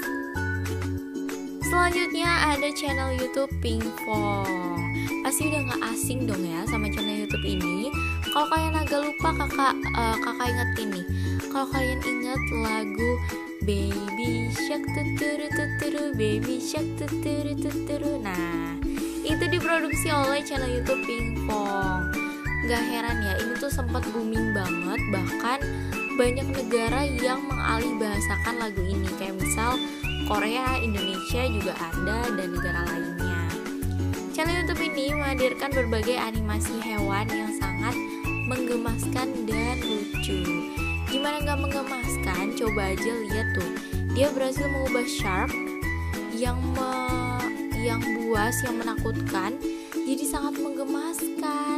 Selanjutnya 1.73 2.53
ada 2.53 2.69
channel 2.69 3.17
YouTube 3.17 3.49
Pingpong. 3.57 4.77
Pasti 5.25 5.49
udah 5.49 5.73
gak 5.73 5.81
asing 5.89 6.29
dong 6.29 6.45
ya 6.45 6.62
sama 6.69 6.86
channel 6.86 7.25
YouTube 7.25 7.41
ini. 7.41 7.89
Kalau 8.29 8.45
kalian 8.45 8.77
agak 8.77 9.01
lupa 9.01 9.33
kakak 9.41 9.73
uh, 9.97 10.13
kakak 10.21 10.53
inget 10.53 10.69
ini. 10.86 11.01
Kalau 11.49 11.65
kalian 11.73 11.97
inget 12.05 12.41
lagu 12.62 13.12
Baby 13.65 14.53
Shark 14.53 14.86
tuturu 14.86 15.49
tuturu 15.49 16.03
Baby 16.13 16.62
Shark 16.62 16.86
tuturu 16.93 17.57
tuturu. 17.57 18.21
Nah, 18.21 18.77
itu 19.25 19.41
diproduksi 19.41 20.13
oleh 20.13 20.45
channel 20.45 20.69
YouTube 20.69 21.01
Pingpong. 21.09 22.13
Gak 22.69 22.86
heran 22.86 23.17
ya, 23.25 23.33
ini 23.41 23.57
tuh 23.57 23.73
sempat 23.73 24.05
booming 24.13 24.53
banget 24.53 25.01
bahkan 25.09 25.57
banyak 26.21 26.45
negara 26.53 27.09
yang 27.09 27.41
mengalih 27.49 27.97
bahasakan 27.97 28.62
lagu 28.62 28.86
ini 28.86 29.09
kayak 29.17 29.33
misal 29.41 29.73
Korea, 30.34 30.82
Indonesia 30.82 31.46
juga 31.46 31.78
ada 31.78 32.26
dan 32.34 32.58
negara 32.58 32.82
lainnya. 32.89 33.38
Channel 34.34 34.65
YouTube 34.65 34.82
ini 34.82 35.13
menghadirkan 35.13 35.69
berbagai 35.69 36.17
animasi 36.17 36.74
hewan 36.82 37.30
yang 37.30 37.54
sangat 37.62 37.93
menggemaskan 38.50 39.30
dan 39.45 39.78
lucu. 39.78 40.74
Gimana 41.14 41.38
nggak 41.38 41.60
menggemaskan? 41.70 42.57
Coba 42.57 42.97
aja 42.97 43.14
lihat 43.30 43.47
tuh. 43.53 43.78
Dia 44.18 44.34
berhasil 44.34 44.66
mengubah 44.74 45.05
shark 45.05 45.53
yang 46.34 46.57
me, 46.74 46.97
yang 47.86 48.01
buas 48.01 48.57
yang 48.66 48.82
menakutkan 48.82 49.53
jadi 49.93 50.26
sangat 50.26 50.57
menggemaskan. 50.57 51.78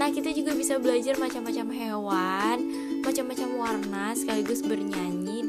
Nah, 0.00 0.08
kita 0.08 0.32
juga 0.32 0.56
bisa 0.56 0.80
belajar 0.80 1.20
macam-macam 1.20 1.66
hewan, 1.76 2.56
macam-macam 3.04 3.48
warna 3.52 4.16
sekaligus 4.16 4.64
bernyanyi. 4.64 5.44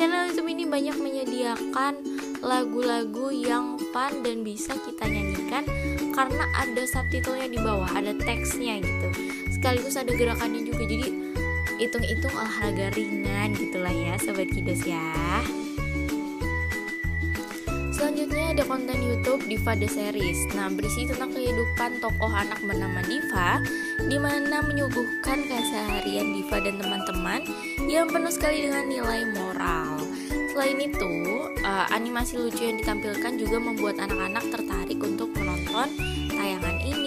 Channel 0.00 0.32
YouTube 0.32 0.48
ini 0.48 0.64
banyak 0.64 0.96
menyediakan 0.96 1.92
lagu-lagu 2.40 3.28
yang 3.36 3.76
fun 3.92 4.24
dan 4.24 4.40
bisa 4.40 4.72
kita 4.80 5.04
nyanyikan 5.04 5.60
karena 6.16 6.48
ada 6.56 6.88
subtitlenya 6.88 7.52
di 7.52 7.60
bawah, 7.60 7.84
ada 7.92 8.16
teksnya 8.16 8.80
gitu. 8.80 9.08
Sekaligus 9.52 10.00
ada 10.00 10.08
gerakannya 10.16 10.64
juga. 10.64 10.88
Jadi 10.88 11.36
hitung-hitung 11.76 12.32
olahraga 12.32 12.96
ringan 12.96 13.52
gitulah 13.52 13.92
ya 13.92 14.16
sobat 14.16 14.48
kidos 14.48 14.88
ya. 14.88 15.04
Selanjutnya 18.00 18.56
ada 18.56 18.64
konten 18.64 18.96
YouTube 18.96 19.44
Diva 19.44 19.76
The 19.76 19.84
Series. 19.84 20.48
Nah, 20.56 20.72
berisi 20.72 21.04
tentang 21.04 21.36
kehidupan 21.36 22.00
tokoh 22.00 22.32
anak 22.32 22.56
bernama 22.64 23.04
Diva, 23.04 23.60
di 24.08 24.16
mana 24.16 24.64
menyuguhkan 24.64 25.44
keseharian 25.44 26.32
Diva 26.32 26.64
dan 26.64 26.80
teman-teman 26.80 27.44
yang 27.92 28.08
penuh 28.08 28.32
sekali 28.32 28.64
dengan 28.64 28.88
nilai 28.88 29.28
moral. 29.36 30.00
Selain 30.48 30.80
itu, 30.80 31.12
uh, 31.60 31.92
animasi 31.92 32.40
lucu 32.40 32.72
yang 32.72 32.80
ditampilkan 32.80 33.36
juga 33.36 33.60
membuat 33.60 34.00
anak-anak 34.00 34.48
tertarik 34.48 34.96
untuk 34.96 35.28
menonton 35.36 35.92
tayangan 36.32 36.80
ini. 36.80 36.99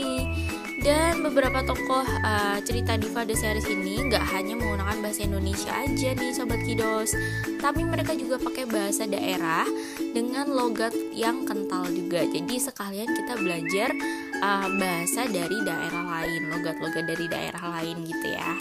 Dan 0.83 1.23
beberapa 1.23 1.63
tokoh 1.63 2.03
uh, 2.03 2.59
cerita 2.59 2.99
Diva 2.99 3.23
The 3.23 3.31
Series 3.39 3.63
ini 3.71 4.03
nggak 4.03 4.35
hanya 4.35 4.59
menggunakan 4.59 4.99
bahasa 4.99 5.23
Indonesia 5.23 5.71
aja 5.71 6.11
nih 6.11 6.35
Sobat 6.35 6.59
Kidos. 6.67 7.15
Tapi 7.63 7.87
mereka 7.87 8.11
juga 8.19 8.35
pakai 8.35 8.67
bahasa 8.67 9.07
daerah 9.07 9.63
dengan 10.11 10.51
logat 10.51 10.91
yang 11.15 11.47
kental 11.47 11.87
juga. 11.87 12.27
Jadi 12.27 12.59
sekalian 12.59 13.07
kita 13.15 13.39
belajar 13.39 13.95
uh, 14.43 14.67
bahasa 14.75 15.23
dari 15.31 15.57
daerah 15.63 16.03
lain 16.19 16.51
Logat-logat 16.51 17.07
dari 17.07 17.31
daerah 17.31 17.63
lain 17.79 18.03
gitu 18.03 18.27
ya. 18.35 18.51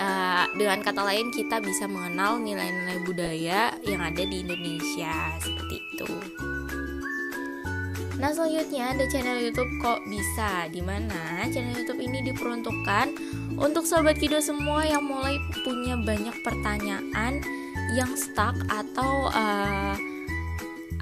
Uh, 0.00 0.48
Dengan 0.56 0.80
kata 0.80 1.04
lain 1.04 1.28
kita 1.36 1.60
bisa 1.60 1.84
mengenal 1.84 2.40
nilai-nilai 2.40 2.96
budaya 3.04 3.76
yang 3.84 4.00
ada 4.00 4.24
di 4.24 4.40
Indonesia 4.40 5.36
Seperti 5.36 5.76
itu 5.78 6.10
Nah 8.22 8.30
selanjutnya 8.30 8.94
ada 8.94 9.04
channel 9.10 9.42
YouTube 9.42 9.82
kok 9.82 10.06
bisa 10.06 10.70
Di 10.70 10.78
mana 10.78 11.42
channel 11.50 11.74
YouTube 11.74 11.98
ini 11.98 12.22
diperuntukkan 12.30 13.06
untuk 13.58 13.82
sobat 13.82 14.22
kido 14.22 14.38
semua 14.38 14.86
yang 14.86 15.02
mulai 15.02 15.42
punya 15.66 15.98
banyak 15.98 16.38
pertanyaan 16.46 17.42
yang 17.98 18.14
stuck 18.14 18.54
atau 18.70 19.28
uh, 19.28 19.98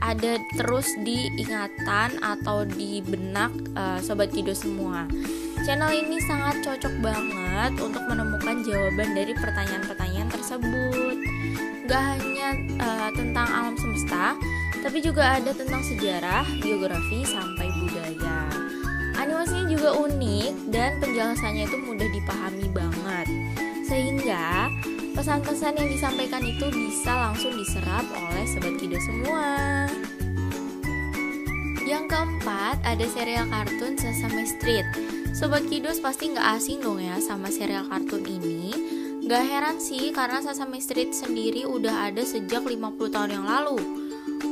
ada 0.01 0.41
terus 0.57 0.89
di 1.05 1.29
ingatan 1.37 2.17
atau 2.25 2.65
di 2.65 3.05
benak 3.05 3.53
uh, 3.77 4.01
sobat 4.01 4.33
kido 4.33 4.57
semua. 4.57 5.05
Channel 5.61 5.93
ini 5.93 6.17
sangat 6.25 6.65
cocok 6.65 6.95
banget 7.05 7.73
untuk 7.79 8.01
menemukan 8.09 8.65
jawaban 8.65 9.13
dari 9.13 9.37
pertanyaan-pertanyaan 9.37 10.31
tersebut. 10.33 11.17
Gak 11.85 12.03
hanya 12.17 12.49
uh, 12.81 13.11
tentang 13.13 13.47
alam 13.47 13.77
semesta, 13.77 14.35
tapi 14.81 14.99
juga 15.05 15.37
ada 15.37 15.53
tentang 15.53 15.85
sejarah, 15.85 16.45
geografi, 16.61 17.25
sampai 17.25 17.69
budaya. 17.77 18.49
Animasinya 19.21 19.69
juga 19.69 19.91
unik 20.01 20.73
dan 20.73 20.97
penjelasannya 20.97 21.69
itu 21.69 21.77
mudah 21.85 22.09
dipahami 22.09 22.67
banget. 22.73 23.27
Sehingga 23.85 24.73
pesan-pesan 25.13 25.77
yang 25.77 25.89
disampaikan 25.93 26.41
itu 26.41 26.67
bisa 26.73 27.13
langsung 27.29 27.53
diserap 27.53 28.09
oleh 28.17 28.45
sobat 28.49 28.75
kido 28.81 28.97
semua. 29.05 29.85
Yang 31.85 32.05
keempat, 32.07 32.81
ada 32.87 33.05
serial 33.11 33.51
kartun 33.51 33.99
Sesame 33.99 34.47
Street. 34.47 34.87
Sobat 35.35 35.67
Kidos 35.67 35.99
pasti 35.99 36.31
nggak 36.31 36.49
asing 36.59 36.79
dong 36.83 37.03
ya 37.03 37.19
sama 37.19 37.51
serial 37.51 37.87
kartun 37.91 38.23
ini. 38.23 38.71
Gak 39.27 39.47
heran 39.47 39.79
sih 39.79 40.11
karena 40.11 40.43
Sesame 40.43 40.79
Street 40.83 41.15
sendiri 41.15 41.67
udah 41.67 42.11
ada 42.11 42.23
sejak 42.27 42.67
50 42.67 43.15
tahun 43.15 43.31
yang 43.39 43.47
lalu. 43.47 44.10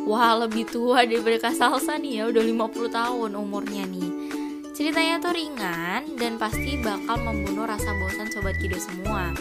Wah 0.08 0.44
lebih 0.44 0.64
tua 0.68 1.04
daripada 1.04 1.52
Salsa 1.52 2.00
nih 2.00 2.22
ya 2.22 2.22
Udah 2.32 2.40
50 2.40 2.88
tahun 2.92 3.30
umurnya 3.36 3.84
nih. 3.88 4.10
Ceritanya 4.72 5.20
tuh 5.20 5.32
ringan 5.36 6.16
Dan 6.16 6.40
pasti 6.40 6.80
bakal 6.80 7.20
membunuh 7.20 7.68
rasa 7.68 7.92
bosan 7.96 8.32
Sobat 8.32 8.56
Kido 8.56 8.80
semua. 8.80 9.32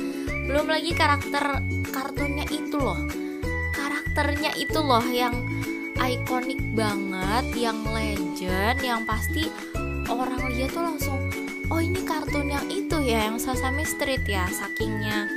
Belum 0.48 0.68
lagi 0.68 0.92
karakter 0.96 1.64
kartunnya 1.92 2.48
itu 2.52 2.80
loh. 2.80 3.00
Karakternya 3.72 4.56
itu 4.60 4.80
loh 4.82 5.04
yang 5.08 5.36
ikonik 6.08 6.62
banget 6.78 7.46
Yang 7.58 7.80
legend 7.92 8.78
Yang 8.80 9.02
pasti 9.10 9.44
orang 10.08 10.40
lihat 10.54 10.72
tuh 10.72 10.84
langsung 10.86 11.20
Oh 11.68 11.84
ini 11.84 12.00
kartun 12.08 12.48
yang 12.48 12.66
itu 12.72 12.96
ya 13.04 13.28
Yang 13.28 13.52
Sesame 13.52 13.84
Street 13.84 14.24
ya 14.24 14.48
Sakingnya 14.48 15.28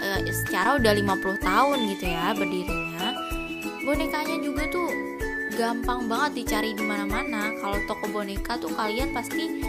uh, 0.00 0.20
secara 0.24 0.80
udah 0.80 0.92
50 0.96 1.36
tahun 1.42 1.78
gitu 1.92 2.06
ya 2.08 2.32
berdirinya 2.32 2.85
bonekanya 3.86 4.42
juga 4.42 4.66
tuh 4.66 4.90
gampang 5.54 6.10
banget 6.10 6.42
dicari 6.42 6.74
di 6.74 6.82
mana-mana. 6.82 7.54
Kalau 7.62 7.78
toko 7.86 8.10
boneka 8.10 8.58
tuh 8.58 8.74
kalian 8.74 9.14
pasti 9.14 9.62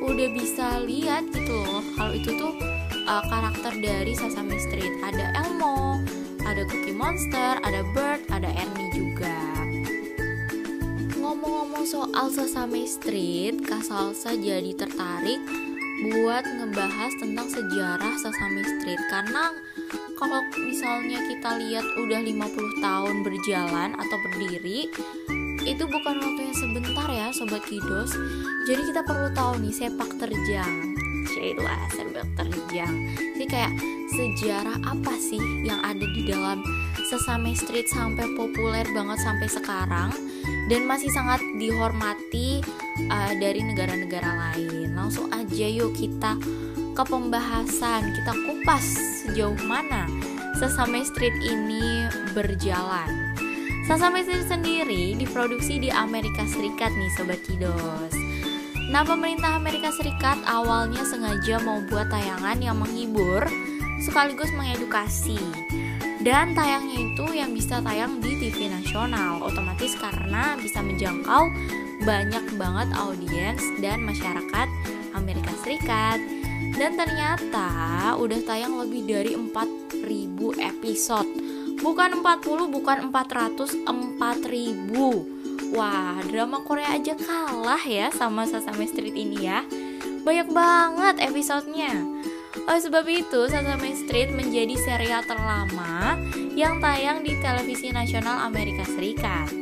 udah 0.00 0.28
bisa 0.32 0.80
lihat 0.88 1.28
gitu 1.28 1.52
loh. 1.52 1.84
Kalau 2.00 2.16
itu 2.16 2.32
tuh 2.32 2.56
uh, 3.04 3.22
karakter 3.28 3.76
dari 3.76 4.16
Sesame 4.16 4.56
Street. 4.56 5.04
Ada 5.04 5.36
Elmo, 5.44 6.00
ada 6.48 6.64
Cookie 6.64 6.96
Monster, 6.96 7.60
ada 7.60 7.84
Bert, 7.92 8.24
ada 8.32 8.48
Ernie 8.56 8.88
juga. 8.96 9.36
Ngomong-ngomong 11.20 11.84
soal 11.84 12.32
Sesame 12.32 12.88
Street, 12.88 13.68
Kak 13.68 13.84
Salsa 13.84 14.32
jadi 14.32 14.72
tertarik 14.72 15.44
buat 16.04 16.44
ngebahas 16.46 17.12
tentang 17.18 17.46
sejarah 17.50 18.14
Sesame 18.20 18.62
Street. 18.62 19.02
Karena 19.10 19.50
kalau 20.18 20.42
misalnya 20.58 21.22
kita 21.26 21.58
lihat 21.58 21.86
udah 21.98 22.20
50 22.22 22.84
tahun 22.84 23.16
berjalan 23.22 23.90
atau 23.94 24.16
berdiri 24.26 24.90
itu 25.68 25.84
bukan 25.84 26.16
waktu 26.16 26.40
yang 26.48 26.56
sebentar 26.56 27.08
ya 27.12 27.28
sobat 27.34 27.60
kidos 27.68 28.16
jadi 28.68 28.84
kita 28.84 29.00
perlu 29.04 29.28
tahu 29.32 29.64
nih 29.64 29.72
sepak 29.72 30.10
terjang. 30.20 30.92
Lah 31.56 31.82
sepak 31.88 32.28
terjang. 32.36 32.94
Jadi 33.16 33.46
kayak 33.48 33.72
sejarah 34.12 34.80
apa 34.88 35.14
sih 35.20 35.40
yang 35.64 35.80
ada 35.84 36.04
di 36.16 36.24
dalam 36.24 36.64
Sesame 37.08 37.52
Street 37.56 37.88
sampai 37.88 38.24
populer 38.36 38.84
banget 38.92 39.18
sampai 39.20 39.48
sekarang 39.48 40.10
dan 40.68 40.84
masih 40.84 41.08
sangat 41.12 41.40
dihormati 41.56 42.60
uh, 43.08 43.32
dari 43.36 43.64
negara-negara 43.64 44.52
lain 44.52 44.92
langsung 44.96 45.28
aja 45.32 45.66
yuk 45.68 45.96
kita 45.96 46.36
ke 46.96 47.02
pembahasan 47.06 48.12
kita 48.16 48.32
kupas 48.44 48.84
sejauh 49.24 49.56
mana 49.64 50.08
Sesame 50.58 51.06
Street 51.06 51.38
ini 51.38 52.10
berjalan. 52.34 53.30
Sesame 53.86 54.26
Street 54.26 54.42
sendiri 54.50 55.14
diproduksi 55.14 55.78
di 55.78 55.86
Amerika 55.86 56.42
Serikat 56.50 56.90
nih 56.98 57.14
Sobat 57.14 57.38
Kidos. 57.46 58.10
Nah 58.90 59.06
pemerintah 59.06 59.54
Amerika 59.54 59.94
Serikat 59.94 60.42
awalnya 60.50 61.06
sengaja 61.06 61.62
mau 61.62 61.78
buat 61.86 62.10
tayangan 62.10 62.58
yang 62.58 62.74
menghibur 62.74 63.46
sekaligus 64.02 64.50
mengedukasi. 64.54 65.38
Dan 66.18 66.52
tayangnya 66.52 66.98
itu 66.98 67.26
yang 67.30 67.54
bisa 67.54 67.78
tayang 67.78 68.18
di 68.18 68.34
TV 68.36 68.66
nasional 68.66 69.38
otomatis 69.38 69.94
karena 69.94 70.58
bisa 70.58 70.82
menjangkau 70.82 71.46
banyak 72.02 72.44
banget 72.58 72.88
audiens 72.98 73.62
dan 73.78 74.02
masyarakat 74.02 74.68
Amerika 75.14 75.52
Serikat. 75.62 76.18
Dan 76.74 76.98
ternyata 76.98 77.70
udah 78.18 78.40
tayang 78.42 78.78
lebih 78.82 79.06
dari 79.06 79.32
4000 79.38 80.58
episode. 80.58 81.30
Bukan 81.78 82.18
40, 82.22 82.66
bukan 82.74 82.98
400, 83.14 83.86
4000 83.86 85.38
Wah, 85.68 86.16
drama 86.24 86.64
Korea 86.64 86.96
aja 86.96 87.12
kalah 87.12 87.84
ya 87.84 88.08
sama 88.08 88.48
Sesame 88.48 88.88
Street 88.88 89.12
ini 89.12 89.44
ya. 89.44 89.60
Banyak 90.24 90.48
banget 90.48 91.20
episodenya 91.28 91.92
Oleh 92.56 92.82
sebab 92.82 93.04
itu, 93.08 93.48
Sesame 93.48 93.92
Street 93.92 94.32
menjadi 94.32 94.76
serial 94.80 95.22
terlama 95.24 96.16
yang 96.56 96.80
tayang 96.80 97.20
di 97.20 97.36
televisi 97.40 97.92
nasional 97.92 98.44
Amerika 98.48 98.84
Serikat. 98.88 99.52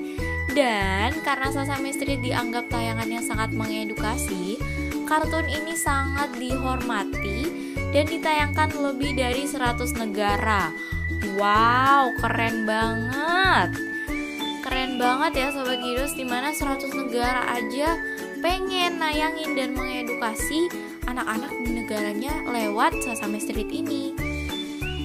Dan 0.55 1.21
karena 1.27 1.51
Sesame 1.53 1.93
Street 1.93 2.23
dianggap 2.23 2.71
tayangan 2.71 3.11
yang 3.11 3.25
sangat 3.27 3.51
mengedukasi, 3.53 4.57
kartun 5.05 5.47
ini 5.51 5.75
sangat 5.77 6.33
dihormati 6.39 7.47
dan 7.95 8.07
ditayangkan 8.09 8.71
lebih 8.75 9.15
dari 9.15 9.45
100 9.45 9.97
negara. 9.97 10.73
Wow, 11.37 12.17
keren 12.19 12.65
banget. 12.65 13.71
Keren 14.67 14.99
banget 14.99 15.33
ya 15.39 15.49
Sobat 15.55 15.79
Gidos 15.79 16.19
di 16.19 16.27
mana 16.27 16.51
100 16.51 16.91
negara 16.91 17.55
aja 17.55 17.95
pengen 18.43 18.99
nayangin 18.99 19.55
dan 19.55 19.79
mengedukasi 19.79 20.67
anak-anak 21.07 21.53
di 21.63 21.71
negaranya 21.83 22.33
lewat 22.47 22.99
Sesame 23.03 23.39
Street 23.39 23.71
ini. 23.71 24.13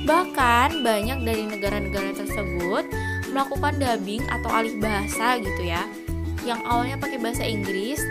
Bahkan 0.06 0.82
banyak 0.82 1.20
dari 1.24 1.46
negara-negara 1.46 2.18
tersebut 2.18 2.90
melakukan 3.32 3.80
dubbing 3.80 4.26
atau 4.28 4.50
alih 4.52 4.76
bahasa 4.82 5.38
gitu 5.40 5.64
ya. 5.64 5.86
Yang 6.42 6.62
awalnya 6.66 6.98
pakai 6.98 7.20
bahasa 7.22 7.46
Inggris 7.46 8.02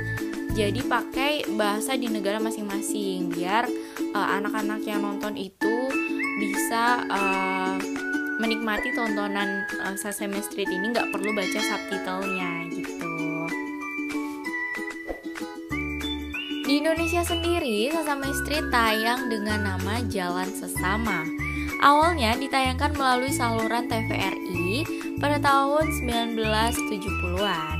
jadi 0.54 0.82
pakai 0.82 1.46
bahasa 1.54 1.94
di 1.94 2.10
negara 2.10 2.42
masing-masing 2.42 3.30
biar 3.30 3.70
uh, 4.14 4.28
anak-anak 4.38 4.82
yang 4.82 5.02
nonton 5.06 5.38
itu 5.38 5.76
bisa 6.42 7.04
uh, 7.06 7.78
menikmati 8.42 8.90
tontonan 8.96 9.62
uh, 9.84 9.94
Sesame 9.94 10.42
Street 10.42 10.68
ini 10.68 10.90
nggak 10.90 11.12
perlu 11.14 11.30
baca 11.36 11.60
subtitlenya 11.60 12.69
Di 16.70 16.78
Indonesia 16.78 17.26
sendiri, 17.26 17.90
Sesame 17.90 18.30
Street 18.30 18.70
tayang 18.70 19.26
dengan 19.26 19.66
nama 19.66 19.98
Jalan 20.06 20.54
Sesama. 20.54 21.26
Awalnya 21.82 22.38
ditayangkan 22.38 22.94
melalui 22.94 23.34
saluran 23.34 23.90
TVRI 23.90 24.86
pada 25.18 25.42
tahun 25.42 25.90
1970-an. 25.98 27.74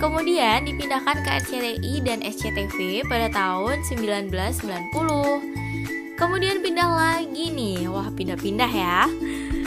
Kemudian 0.00 0.64
dipindahkan 0.64 1.20
ke 1.20 1.30
RCTI 1.44 2.00
dan 2.00 2.24
SCTV 2.24 3.04
pada 3.12 3.28
tahun 3.28 3.84
1990. 3.92 6.16
Kemudian 6.16 6.64
pindah 6.64 6.90
lagi 6.96 7.52
nih, 7.52 7.92
wah 7.92 8.08
pindah-pindah 8.08 8.72
ya. 8.72 9.04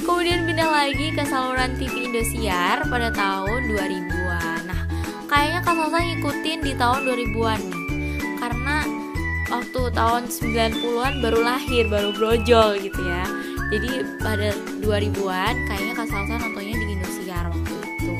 Kemudian 0.01 0.49
pindah 0.49 0.65
lagi 0.65 1.13
ke 1.13 1.21
saluran 1.29 1.77
TV 1.77 2.09
Indosiar 2.09 2.89
pada 2.89 3.13
tahun 3.13 3.69
2000-an. 3.69 4.65
Nah, 4.65 4.81
kayaknya 5.29 5.61
Kak 5.61 5.77
Salsa 5.77 6.01
ngikutin 6.01 6.65
di 6.65 6.73
tahun 6.73 7.05
2000-an 7.05 7.61
nih. 7.61 7.76
Karena 8.37 8.85
waktu 9.47 9.81
tahun 9.91 10.23
90-an 10.29 11.13
baru 11.23 11.39
lahir, 11.41 11.83
baru 11.89 12.09
brojol 12.13 12.79
gitu 12.79 13.01
ya. 13.03 13.25
Jadi 13.67 14.05
pada 14.23 14.55
2000-an 14.79 15.55
kayaknya 15.67 15.93
Kak 15.97 16.07
Salsa 16.07 16.39
nontonnya 16.39 16.75
di 16.79 16.85
Indosiar 16.95 17.51
waktu 17.51 17.73
itu. 17.75 18.13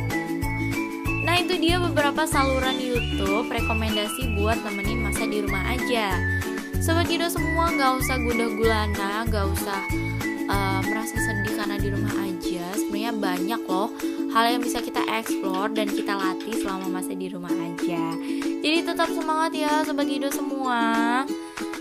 Nah, 1.24 1.36
itu 1.40 1.56
dia 1.60 1.80
beberapa 1.80 2.28
saluran 2.28 2.76
YouTube 2.80 3.48
rekomendasi 3.48 4.36
buat 4.36 4.60
nemenin 4.64 5.00
masa 5.08 5.24
di 5.24 5.40
rumah 5.44 5.64
aja. 5.72 6.20
Sobat 6.84 7.08
Gido 7.08 7.28
semua 7.32 7.72
nggak 7.72 7.92
usah 8.00 8.16
gundah 8.20 8.50
gulana, 8.56 9.12
nggak 9.28 9.46
usah 9.56 9.80
uh, 10.48 10.80
merasa 10.88 11.16
sedih 11.16 11.56
karena 11.60 11.76
di 11.80 11.90
rumah 11.92 12.16
aja. 12.24 12.64
Sebenarnya 12.76 13.14
banyak 13.16 13.62
loh 13.68 13.92
hal 14.38 14.54
yang 14.54 14.62
bisa 14.62 14.86
kita 14.86 15.02
explore 15.18 15.74
dan 15.74 15.90
kita 15.90 16.14
latih 16.14 16.62
selama 16.62 17.02
masa 17.02 17.18
di 17.18 17.26
rumah 17.26 17.50
aja. 17.50 18.14
Jadi 18.62 18.86
tetap 18.86 19.10
semangat 19.10 19.50
ya 19.58 19.82
Sobat 19.82 20.06
Gido 20.06 20.30
semua. 20.30 21.26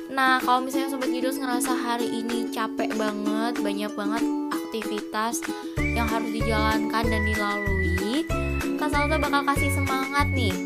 Nah, 0.08 0.40
kalau 0.40 0.64
misalnya 0.64 0.88
Sobat 0.88 1.12
Gidos 1.12 1.36
ngerasa 1.36 1.76
hari 1.76 2.08
ini 2.08 2.48
capek 2.48 2.96
banget, 2.96 3.60
banyak 3.60 3.92
banget 3.92 4.24
aktivitas 4.56 5.44
yang 5.76 6.08
harus 6.08 6.32
dijalankan 6.32 7.04
dan 7.04 7.28
dilalui, 7.28 8.24
Kak 8.80 8.88
Salsa 8.88 9.20
bakal 9.20 9.44
kasih 9.52 9.76
semangat 9.76 10.26
nih. 10.32 10.56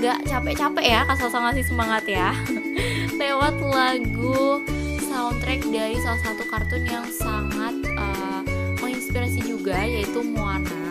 Gak 0.00 0.24
capek-capek 0.24 0.84
ya 0.88 1.04
Kak 1.04 1.20
Salsa 1.20 1.52
ngasih 1.52 1.68
semangat 1.68 2.08
ya. 2.08 2.32
Lewat 3.20 3.60
lagu 3.60 4.64
soundtrack 5.04 5.68
dari 5.68 6.00
salah 6.00 6.32
satu 6.32 6.48
kartun 6.48 6.88
yang 6.88 7.04
sangat 7.12 7.76
uh, 7.92 8.40
menginspirasi 8.80 9.44
juga 9.44 9.84
yaitu 9.84 10.24
Moana 10.24 10.85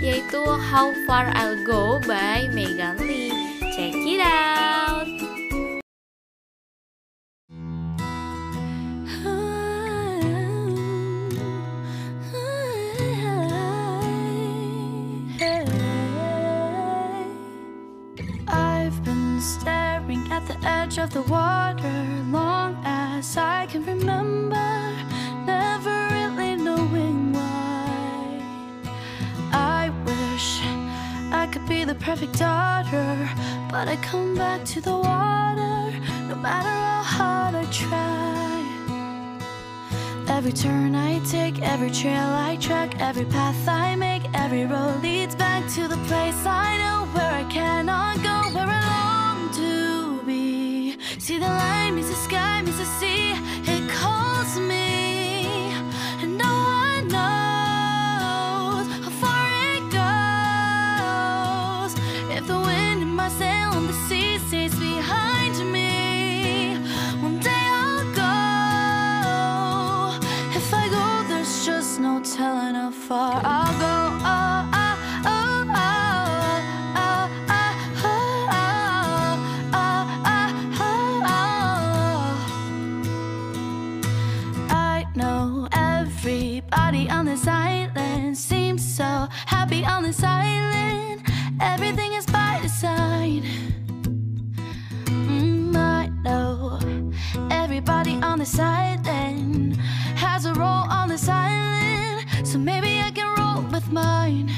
yaitu 0.00 0.44
How 0.60 0.92
Far 1.06 1.32
I'll 1.34 1.56
Go 1.64 2.00
by 2.04 2.48
Megan 2.52 2.98
Lee. 3.00 3.32
Check 3.74 3.94
it 3.94 4.20
out. 4.20 5.08
I've 18.48 19.02
been 19.04 19.40
staring 19.40 20.22
at 20.30 20.46
the 20.46 20.56
edge 20.64 20.98
of 20.98 21.10
the 21.12 21.22
water 21.22 21.85
perfect 32.06 32.38
daughter, 32.38 33.28
but 33.68 33.88
I 33.88 33.96
come 33.96 34.36
back 34.36 34.64
to 34.66 34.80
the 34.80 34.96
water 34.96 35.90
no 36.28 36.36
matter 36.36 36.68
how 36.68 37.02
hard 37.02 37.54
I 37.56 37.64
try. 37.72 38.62
Every 40.28 40.52
turn 40.52 40.94
I 40.94 41.18
take, 41.24 41.60
every 41.62 41.90
trail 41.90 42.28
I 42.48 42.58
track, 42.60 43.00
every 43.00 43.24
path 43.24 43.68
I 43.68 43.96
make, 43.96 44.22
every 44.34 44.66
road 44.66 45.02
leads 45.02 45.34
back 45.34 45.68
to 45.74 45.88
the 45.88 45.96
place 46.06 46.40
I 46.46 46.76
know 46.82 46.98
where 47.12 47.32
I 47.42 47.44
cannot 47.50 48.14
go, 48.22 48.36
where 48.54 48.70
I 48.70 48.82
long 48.94 49.50
to 49.62 50.22
be. 50.24 50.96
See 51.18 51.38
the 51.38 51.52
line 51.62 51.96
meets 51.96 52.10
the 52.10 52.14
sky, 52.28 52.62
meets 52.62 52.78
the 52.78 52.84
sea, 53.00 53.34
on 98.36 98.40
this 98.40 98.58
island 98.58 99.76
has 100.14 100.44
a 100.44 100.52
role 100.52 100.84
on 100.98 101.08
this 101.08 101.26
island, 101.26 102.26
so 102.46 102.58
maybe 102.58 103.00
I 103.00 103.10
can 103.10 103.28
roll 103.38 103.62
with 103.72 103.90
mine. 103.90 104.50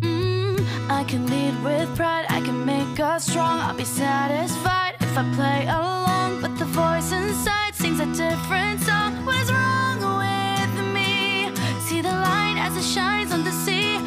Mm, 0.00 0.58
I 0.88 1.04
can 1.04 1.26
lead 1.26 1.62
with 1.62 1.94
pride, 1.94 2.24
I 2.30 2.40
can 2.40 2.64
make 2.64 2.98
us 2.98 3.26
strong. 3.26 3.60
I'll 3.60 3.76
be 3.76 3.84
satisfied 3.84 4.94
if 4.98 5.14
I 5.18 5.24
play 5.34 5.64
along, 5.64 6.40
but 6.40 6.56
the 6.58 6.64
voice 6.64 7.12
inside 7.12 7.74
sings 7.74 8.00
a 8.00 8.06
different 8.06 8.80
song. 8.80 9.26
What 9.26 9.36
is 9.42 9.52
wrong 9.52 9.98
with 10.24 10.74
me? 10.94 11.54
See 11.86 12.00
the 12.00 12.16
light 12.28 12.56
as 12.56 12.78
it 12.78 12.88
shines 12.94 13.30
on 13.30 13.44
the 13.44 13.52
sea, 13.52 13.98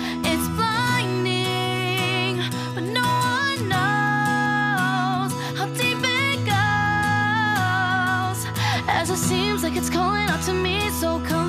As 9.04 9.10
it 9.10 9.18
seems 9.18 9.64
like 9.64 9.76
it's 9.76 9.90
calling 9.90 10.30
out 10.30 10.42
to 10.44 10.54
me, 10.54 10.80
so 10.92 11.20
come 11.28 11.43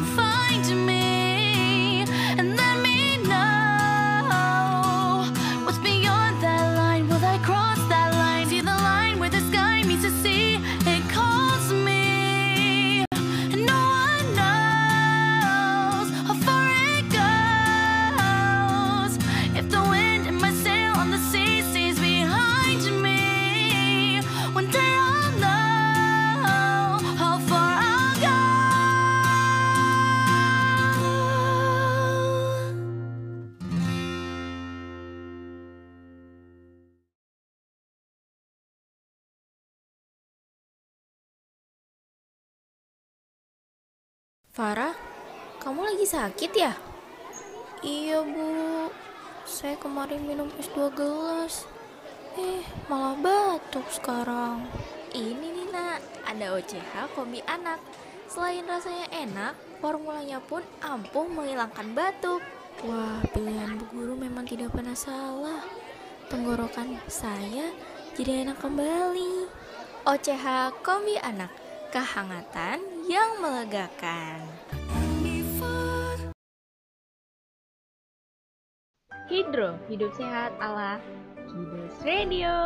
Farah, 44.55 44.95
kamu 45.59 45.83
lagi 45.83 46.07
sakit 46.07 46.53
ya? 46.55 46.79
Iya 47.83 48.23
bu, 48.23 48.87
saya 49.43 49.75
kemarin 49.83 50.23
minum 50.23 50.47
es 50.63 50.71
dua 50.71 50.95
gelas. 50.95 51.67
Eh, 52.39 52.63
malah 52.87 53.19
batuk 53.19 53.83
sekarang. 53.91 54.63
Ini 55.11 55.43
nih 55.43 55.75
nak, 55.75 55.99
ada 56.23 56.55
OCH 56.55 57.19
kombi 57.19 57.43
anak. 57.51 57.83
Selain 58.31 58.63
rasanya 58.63 59.11
enak, 59.27 59.59
formulanya 59.83 60.39
pun 60.39 60.63
ampuh 60.87 61.27
menghilangkan 61.27 61.91
batuk. 61.91 62.39
Wah, 62.87 63.27
pilihan 63.35 63.75
Bu 63.75 63.91
Guru 63.91 64.15
memang 64.15 64.47
tidak 64.47 64.71
pernah 64.71 64.95
salah. 64.95 65.67
Tenggorokan 66.31 67.03
saya 67.11 67.75
jadi 68.15 68.47
enak 68.47 68.63
kembali. 68.63 69.51
OCH 70.07 70.79
kombi 70.87 71.19
anak, 71.19 71.51
kehangatan 71.91 72.94
yang 73.05 73.37
melegakan. 73.41 74.41
Hidro, 79.29 79.77
hidup 79.89 80.13
sehat 80.17 80.53
ala 80.61 81.01
Kidos 81.49 81.97
Radio. 82.05 82.57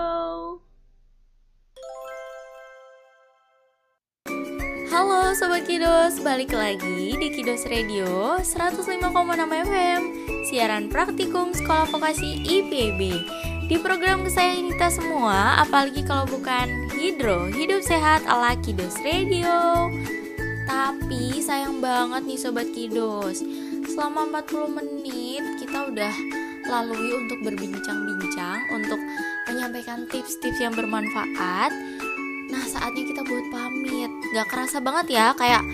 Halo 4.88 5.30
Sobat 5.38 5.68
Kidos, 5.68 6.18
balik 6.26 6.50
lagi 6.50 7.14
di 7.14 7.28
Kidos 7.30 7.62
Radio 7.70 8.40
105,6 8.42 8.98
FM 9.46 10.00
Siaran 10.48 10.90
praktikum 10.90 11.54
Sekolah 11.54 11.86
Vokasi 11.86 12.42
IPB 12.42 13.00
Di 13.70 13.76
program 13.78 14.26
kesayangan 14.26 14.66
kita 14.74 14.88
semua, 14.90 15.62
apalagi 15.62 16.02
kalau 16.02 16.26
bukan 16.26 16.90
Hidro 16.98 17.46
Hidup 17.52 17.84
Sehat 17.84 18.26
ala 18.26 18.58
Kidos 18.58 18.98
Radio 19.06 19.86
Tapi 20.68 21.40
sayang 21.40 21.80
banget 21.80 22.28
nih 22.28 22.38
Sobat 22.38 22.68
Kidos 22.76 23.40
Selama 23.88 24.28
40 24.44 24.76
menit 24.76 25.42
kita 25.64 25.88
udah 25.88 26.14
lalui 26.68 27.10
untuk 27.16 27.40
berbincang-bincang 27.40 28.60
Untuk 28.76 29.00
menyampaikan 29.48 30.04
tips-tips 30.12 30.60
yang 30.60 30.76
bermanfaat. 30.76 31.72
Nah 32.52 32.64
saatnya 32.68 33.04
kita 33.08 33.24
buat 33.24 33.46
pamit. 33.48 34.12
Gak 34.36 34.48
kerasa 34.52 34.78
banget 34.78 35.16
ya 35.16 35.26
kayak 35.32 35.64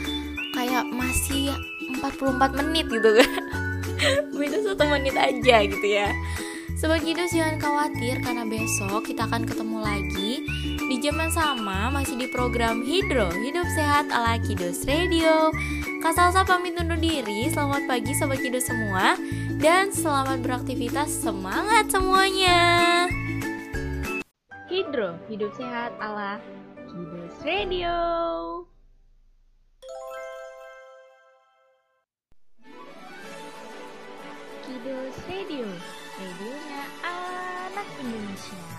kayak 0.55 0.87
masih 0.95 1.51
44 1.99 2.59
menit 2.63 2.87
gitu 2.87 3.11
kan. 3.19 3.43
Beda 4.39 4.59
satu 4.63 4.85
menit 4.87 5.19
aja 5.19 5.57
gitu 5.67 5.87
ya. 5.87 6.15
Sobat 6.79 7.03
Kidos 7.03 7.35
jangan 7.35 7.59
khawatir 7.59 8.19
karena 8.23 8.47
besok 8.47 9.07
kita 9.07 9.27
akan 9.27 9.47
ketemu 9.47 9.79
lagi 9.83 10.33
di 10.85 11.01
jam 11.01 11.17
yang 11.17 11.33
sama 11.33 11.89
masih 11.89 12.21
di 12.21 12.29
program 12.29 12.85
Hidro 12.85 13.33
Hidup 13.33 13.65
Sehat 13.73 14.13
ala 14.13 14.37
Kidos 14.37 14.85
Radio. 14.85 15.49
Kak 16.05 16.13
Salsa 16.13 16.45
pamit 16.45 16.77
undur 16.77 17.01
diri. 17.01 17.49
Selamat 17.49 17.89
pagi 17.89 18.13
Sobat 18.13 18.37
Kidos 18.45 18.69
semua 18.69 19.17
dan 19.57 19.89
selamat 19.89 20.45
beraktivitas. 20.45 21.09
Semangat 21.09 21.89
semuanya. 21.89 23.09
Hidro 24.69 25.17
Hidup 25.33 25.57
Sehat 25.57 25.97
ala 26.05 26.37
Kidos 26.93 27.37
Radio. 27.41 27.97
Kidos 34.69 35.17
Radio, 35.33 35.69
radionya 36.21 36.83
anak 37.01 37.89
Indonesia. 38.05 38.74